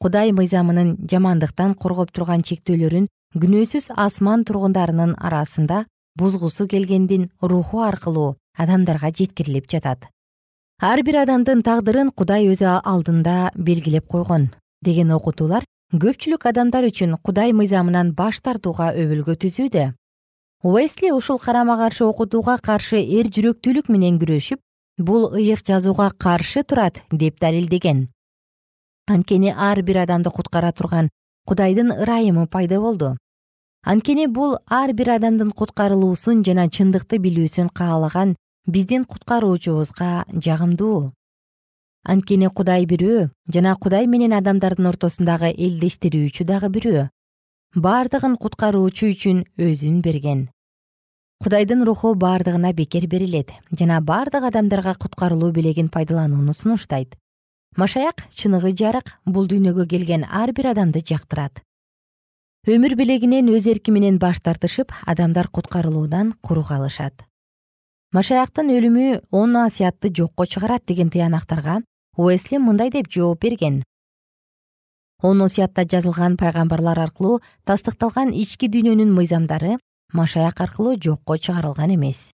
кудай 0.04 0.34
мыйзамынын 0.36 0.90
жамандыктан 1.12 1.74
коргоп 1.80 2.10
турган 2.12 2.42
чектөөлөрүн 2.48 3.06
күнөөсүз 3.42 3.86
асман 4.06 4.44
тургундарынын 4.48 5.14
арасында 5.28 5.86
бузгусу 6.20 6.68
келгендин 6.74 7.30
руху 7.42 7.80
аркылуу 7.88 8.36
адамдарга 8.58 9.14
жеткирилип 9.16 9.70
жатат. 9.72 10.10
Ар 10.82 11.04
бир 11.08 11.22
адамдын 11.24 11.64
тагдырын 11.64 12.12
кудай 12.12 12.50
өзү 12.52 12.68
алдында 12.84 13.54
белгилеп 13.56 14.10
койгон. 14.12 14.50
Деген 14.84 15.14
окутуулар 15.16 15.64
көпчүлүк 15.96 16.50
адамдар 16.52 16.90
үчүн 16.90 17.16
кудай 17.24 17.54
мыйзамынан 17.56 18.12
баш 18.18 18.42
тартууга 18.44 18.92
өбөлгө 18.92 19.38
түзүүдө. 19.46 19.86
Уэсли 20.64 21.14
ушул 21.16 21.40
карама 21.40 21.78
каршы 21.80 22.04
окутууга 22.04 22.58
каршы 22.60 23.00
эр 23.00 23.32
жүрөктүүлүк 23.32 23.88
менен 23.88 24.20
күрөшүп 24.20 24.60
бул 24.98 25.32
ыйык 25.32 25.64
жазууга 25.64 26.12
каршы 26.20 26.64
турат 26.64 27.00
деп 27.12 27.40
далилдеген 27.40 28.10
анткени 29.08 29.54
ар 29.56 29.82
бир 29.82 29.98
адамды 30.04 30.32
куткара 30.32 30.72
турган 30.72 31.10
кудайдын 31.46 31.92
ырайымы 31.92 32.48
пайда 32.48 32.80
болду. 32.80 33.18
Анткени 33.84 34.28
бул 34.28 34.58
ар 34.68 34.94
бир 34.94 35.10
адамдын 35.18 35.52
куткарылуусун 35.52 36.44
жана 36.48 36.70
чындыкты 36.70 37.20
билүүсүн 37.20 37.70
каалаган 37.76 38.36
биздин 38.66 39.04
куткаруучубузга 39.06 40.24
жагымдуу. 40.32 41.12
Анткени 42.04 42.48
кудай 42.48 42.86
бирөө 42.86 43.30
жана 43.52 43.76
кудай 43.76 44.08
менен 44.08 44.34
адамдардын 44.40 44.88
ортосундагы 44.88 45.52
элдештирүүчү 45.52 46.48
дагы 46.48 46.70
бирөө 46.70 47.10
бардыгын 47.76 48.38
куткаруучу 48.38 49.12
үчүн 49.12 49.44
өзүн 49.58 50.00
берген. 50.02 50.48
Кудайдын 51.44 51.84
руху 51.84 52.14
бардыгына 52.16 52.72
бекер 52.72 53.08
берилет 53.08 53.52
жана 53.72 54.00
бардык 54.00 54.48
адамдарга 54.48 54.96
куткарылуу 54.96 55.52
белегин 55.52 55.90
пайдаланууну 55.90 56.54
сунуштайт 56.54 57.18
машаяк 57.76 58.26
чыныгы 58.32 58.74
жарык 58.78 59.14
бул 59.26 59.48
дүйнөгө 59.48 59.88
келген 59.90 60.26
ар 60.30 60.54
бир 60.54 60.72
адамды 60.74 61.02
жактырат. 61.02 61.62
Өмүр 62.68 62.96
белегинен 62.96 63.50
өз 63.52 63.68
эрки 63.68 63.92
менен 63.92 64.20
баш 64.20 64.40
тартышып 64.40 64.94
адамдар 65.06 65.50
куткарылуудан 65.50 66.34
куру 66.42 66.64
калышат. 66.64 67.26
Машаяктын 68.14 68.70
өлүмү 68.70 69.24
он 69.32 69.52
насыятты 69.52 70.14
жокко 70.14 70.46
чыгарат 70.46 70.86
деген 70.86 71.10
тыянактарга 71.10 71.82
уэсли 72.16 72.58
мындай 72.58 72.92
деп 72.92 73.10
жооп 73.10 73.42
берген. 73.42 73.84
Он 75.22 75.42
осуятта 75.42 75.84
жазылган 75.84 76.38
пайгамбарлар 76.38 77.00
аркылуу 77.00 77.42
тастыкталган 77.66 78.32
ички 78.32 78.68
дүйнөнүн 78.68 79.12
мыйзамдары 79.16 79.78
машаяк 80.14 80.62
аркылуу 80.62 80.96
жокко 81.02 81.38
чыгарылган 81.38 81.96
эмес. 81.96 82.30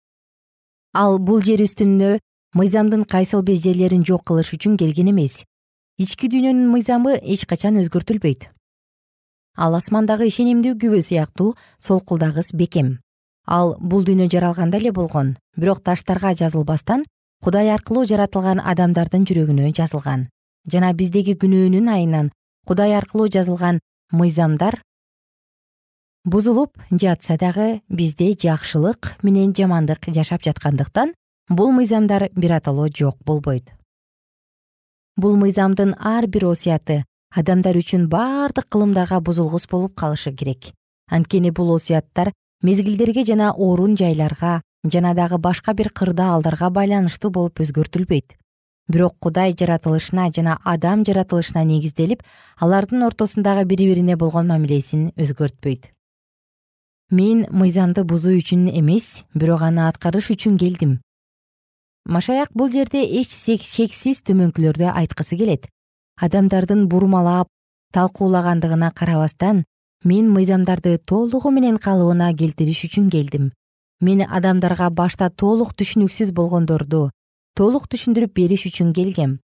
Ал 0.94 1.20
бул 1.20 1.42
жер 1.44 1.62
үстүндө 1.66 2.20
мыйзамдын 2.56 3.04
кайсыл 3.04 3.44
бир 3.44 3.58
жерлерин 3.60 4.06
жок 4.08 4.24
кылыш 4.24 4.54
үчүн 4.56 4.78
келген 4.80 5.12
эмес. 5.12 5.44
Ички 6.00 6.30
дүйнөнүн 6.32 6.70
мыйзамы 6.72 7.18
эч 7.20 7.44
качан 7.46 7.76
өзгөртүлбөйт. 7.82 8.48
Ал 9.60 9.76
асмандагы 9.76 10.30
ишенимдүү 10.32 10.78
күбө 10.80 11.02
сыяктуу 11.04 11.56
солкулдагыс 11.80 12.54
бекем. 12.56 13.00
Ал 13.46 13.76
бул 13.80 14.08
дүйнө 14.08 14.30
жаралганда 14.32 14.80
эле 14.80 14.92
болгон 14.96 15.36
бирок 15.58 15.84
таштарга 15.84 16.32
жазылбастан 16.34 17.04
кудай 17.44 17.70
аркылуу 17.76 18.06
жаратылган 18.08 18.64
адамдардын 18.64 19.28
жүрөгүнө 19.28 19.74
жазылган. 19.76 20.30
Жана 20.72 20.94
биздеги 20.94 21.36
күнөөнүн 21.36 21.92
айынан 21.92 22.32
кудай 22.66 22.96
аркылуу 22.96 23.28
жазылган 23.28 23.80
мыйзамдар 24.12 24.80
бузулуп 26.24 26.80
жатса 26.90 27.38
дагы 27.38 27.82
бизде 27.90 28.32
жакшылык 28.34 29.14
менен 29.22 29.54
жамандык 29.54 30.10
жашап 30.10 30.42
жаткандыктан 30.42 31.14
бул 31.50 31.72
мыйзамдар 31.72 32.30
биротоло 32.36 32.88
жок 32.90 33.18
болбойт. 33.26 33.74
Бул 35.18 35.36
мыйзамдын 35.38 35.96
ар 36.00 36.28
бир 36.28 36.48
осуяты 36.50 37.04
адамдар 37.30 37.78
үчүн 37.78 38.08
бардык 38.10 38.68
кылымдарга 38.70 39.20
бузулгус 39.22 39.68
болуп 39.68 39.96
калышы 39.96 40.34
керек. 40.34 40.74
Анткени 41.10 41.52
бул 41.52 41.76
осуяттар 41.76 42.34
мезгилдерге 42.62 43.24
жана 43.24 43.52
орун 43.54 43.96
жайларга 43.96 44.62
жана 44.84 45.14
дагы 45.14 45.38
башка 45.38 45.74
бир 45.74 45.90
кырдаалдарга 45.90 46.70
байланыштуу 46.70 47.32
болуп 47.32 47.60
өзгөртүлбөйт. 47.60 48.36
Бирок 48.88 49.16
кудай 49.20 49.54
жаратылышына 49.54 50.32
жана 50.34 50.60
адам 50.64 51.06
жаратылышына 51.06 51.64
негизделип 51.64 52.24
алардын 52.60 53.04
ортосундагы 53.04 53.66
бири 53.66 53.88
бирине 53.88 54.16
болгон 54.16 54.48
мамилесин 54.48 55.12
өзгөртпөйт 55.16 55.92
мен 57.12 57.46
мыйзамды 57.52 58.04
бузуу 58.04 58.34
үчүн 58.40 58.66
эмес 58.70 59.24
бирок 59.34 59.62
аны 59.62 59.84
аткарыш 59.88 60.32
үчүн 60.34 60.58
келдим 60.58 61.00
машаяк 62.06 62.50
бул 62.54 62.72
жерде 62.72 63.04
эч 63.04 63.34
шексиз 63.34 64.22
төмөнкүлөрдү 64.26 64.92
айткысы 64.92 65.38
келет. 65.38 65.68
Адамдардын 66.22 66.88
бурмалап 66.88 67.48
талкуулагандыгына 67.94 68.92
карабастан 68.92 69.66
мен 70.04 70.30
мыйзамдарды 70.32 70.98
толугу 70.98 71.52
менен 71.52 71.78
калыбына 71.78 72.34
келтириш 72.38 72.86
үчүн 72.88 73.10
келдим. 73.10 73.52
Мен 74.02 74.22
адамдарга 74.22 74.90
башта 74.90 75.30
толук 75.30 75.74
түшүнүксүз 75.76 76.32
болгондорду 76.32 77.10
толук 77.56 77.88
түшүндүрүп 77.90 78.34
бериш 78.36 78.66
үчүн 78.70 78.94
келгем. 78.94 79.40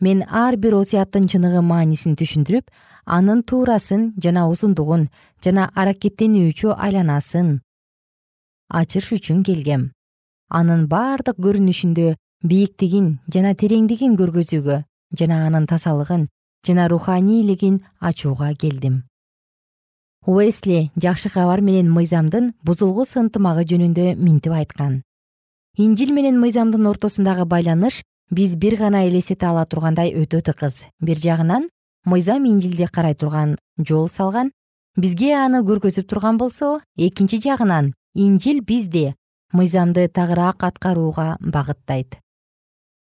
Мен 0.00 0.24
ар 0.28 0.56
бир 0.56 0.74
осуяттын 0.74 1.28
чыныгы 1.28 1.60
маанисин 1.60 2.16
түшүндүрүп 2.16 2.70
анын 3.04 3.42
туурасын 3.44 4.14
жана 4.16 4.46
узундугун 4.48 5.08
жана 5.44 5.68
аракеттенүүчү 5.74 6.72
айланасын 6.76 7.60
ачыш 8.80 9.10
үчүн 9.16 9.42
келгем 9.44 9.90
анын 10.50 10.86
бардык 10.90 11.38
көрүнүшүндө 11.38 12.14
бийиктигин 12.50 13.06
жана 13.34 13.54
тереңдигин 13.54 14.16
көргөзүүгө 14.20 14.82
жана 15.18 15.44
анын 15.46 15.66
тазалыгын 15.70 16.26
жана 16.66 16.88
руханийлигин 16.90 17.80
ачууга 18.00 18.52
келдим. 18.54 19.02
Уэсли 20.26 20.90
жакшы 21.00 21.30
кабар 21.30 21.60
менен 21.60 21.88
мыйзамдын 21.90 22.52
бузулгус 22.62 23.16
ынтымагы 23.16 23.64
жөнүндө 23.70 24.14
минтип 24.16 24.52
айткан. 24.52 25.02
Инжил 25.78 26.12
менен 26.12 26.40
мыйзамдын 26.42 26.86
ортосундагы 26.90 27.46
байланыш 27.46 28.02
биз 28.30 28.56
бир 28.56 28.76
гана 28.76 29.06
элестете 29.08 29.46
ала 29.46 29.64
тургандай 29.64 30.12
өтө 30.14 30.42
тыкыз 30.44 30.84
бир 31.00 31.16
жагынан 31.18 31.70
мыйзам 32.04 32.44
инжилди 32.44 32.86
карай 32.86 33.14
турган 33.14 33.56
жол 33.78 34.08
салган 34.08 34.52
бизге 34.96 35.34
аны 35.34 35.62
көргөзүп 35.64 36.06
турган 36.06 36.38
болсо 36.38 36.80
экинчи 36.96 37.40
жагынан 37.40 37.94
инжил 38.14 38.60
бизди 38.60 39.14
мыйзамды 39.52 40.08
тагыраак 40.08 40.64
аткарууга 40.64 41.36
багыттайт. 41.40 42.18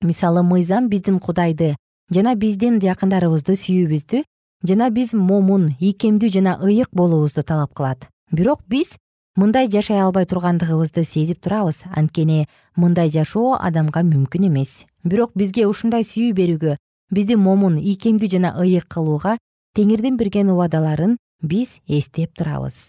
Мисалы 0.03 0.43
мыйзам 0.43 0.89
биздин 0.89 1.19
кудайды 1.19 1.77
жана 2.11 2.35
биздин 2.35 2.81
жакындарыбызды 2.81 3.57
сүйүүбүздү 3.59 4.23
жана 4.67 4.91
биз 4.91 5.15
момун 5.15 5.75
ийкемдүү 5.79 6.31
жана 6.31 6.59
ыйык 6.63 6.89
болуубузду 6.93 7.43
талап 7.43 7.75
кылат. 7.75 8.07
Бирок 8.33 8.63
биз 8.69 8.97
мындай 9.37 9.69
жашай 9.71 10.01
албай 10.01 10.27
тургандыгыбызды 10.27 11.05
сезип 11.05 11.41
турабыз. 11.41 11.83
Анткени 11.95 12.47
мындай 12.77 13.11
жашоо 13.11 13.59
адамга 13.61 14.03
мүмкүн 14.03 14.49
эмес. 14.49 14.85
Бирок 15.05 15.33
бизге 15.35 15.67
ушундай 15.67 16.05
сүйүү 16.05 16.33
берүүгө 16.37 16.77
бизди 17.11 17.37
момун 17.37 17.77
ийкемдүү 17.79 18.31
жана 18.31 18.55
ыйык 18.63 18.87
кылууга 18.89 19.37
теңирдин 19.77 20.17
берген 20.17 20.51
убадаларын 20.55 21.19
биз 21.43 21.79
эстеп 21.89 22.37
турабыз 22.39 22.89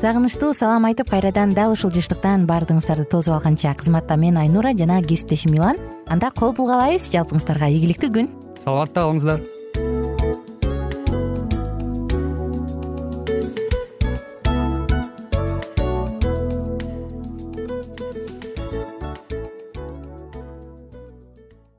сагынычтуу 0.00 0.54
салам 0.56 0.86
айтып 0.88 1.10
кайрадан 1.12 1.50
дал 1.52 1.74
ушул 1.74 1.90
жыштыктан 1.92 2.46
баардыгыңыздарды 2.48 3.04
тосуп 3.12 3.34
алганча 3.36 3.74
кызматта 3.76 4.16
мен 4.16 4.38
айнура 4.40 4.72
жана 4.72 5.02
кесиптешим 5.04 5.52
милан 5.52 5.76
анда 6.08 6.32
кол 6.32 6.54
пул 6.56 6.72
каалайбыз 6.72 7.12
жалпыңыздарга 7.12 7.68
ийгиликтүү 7.68 8.14
күн. 8.16 8.30
Саламатта 8.64 9.04
калыңыздар 9.04 9.59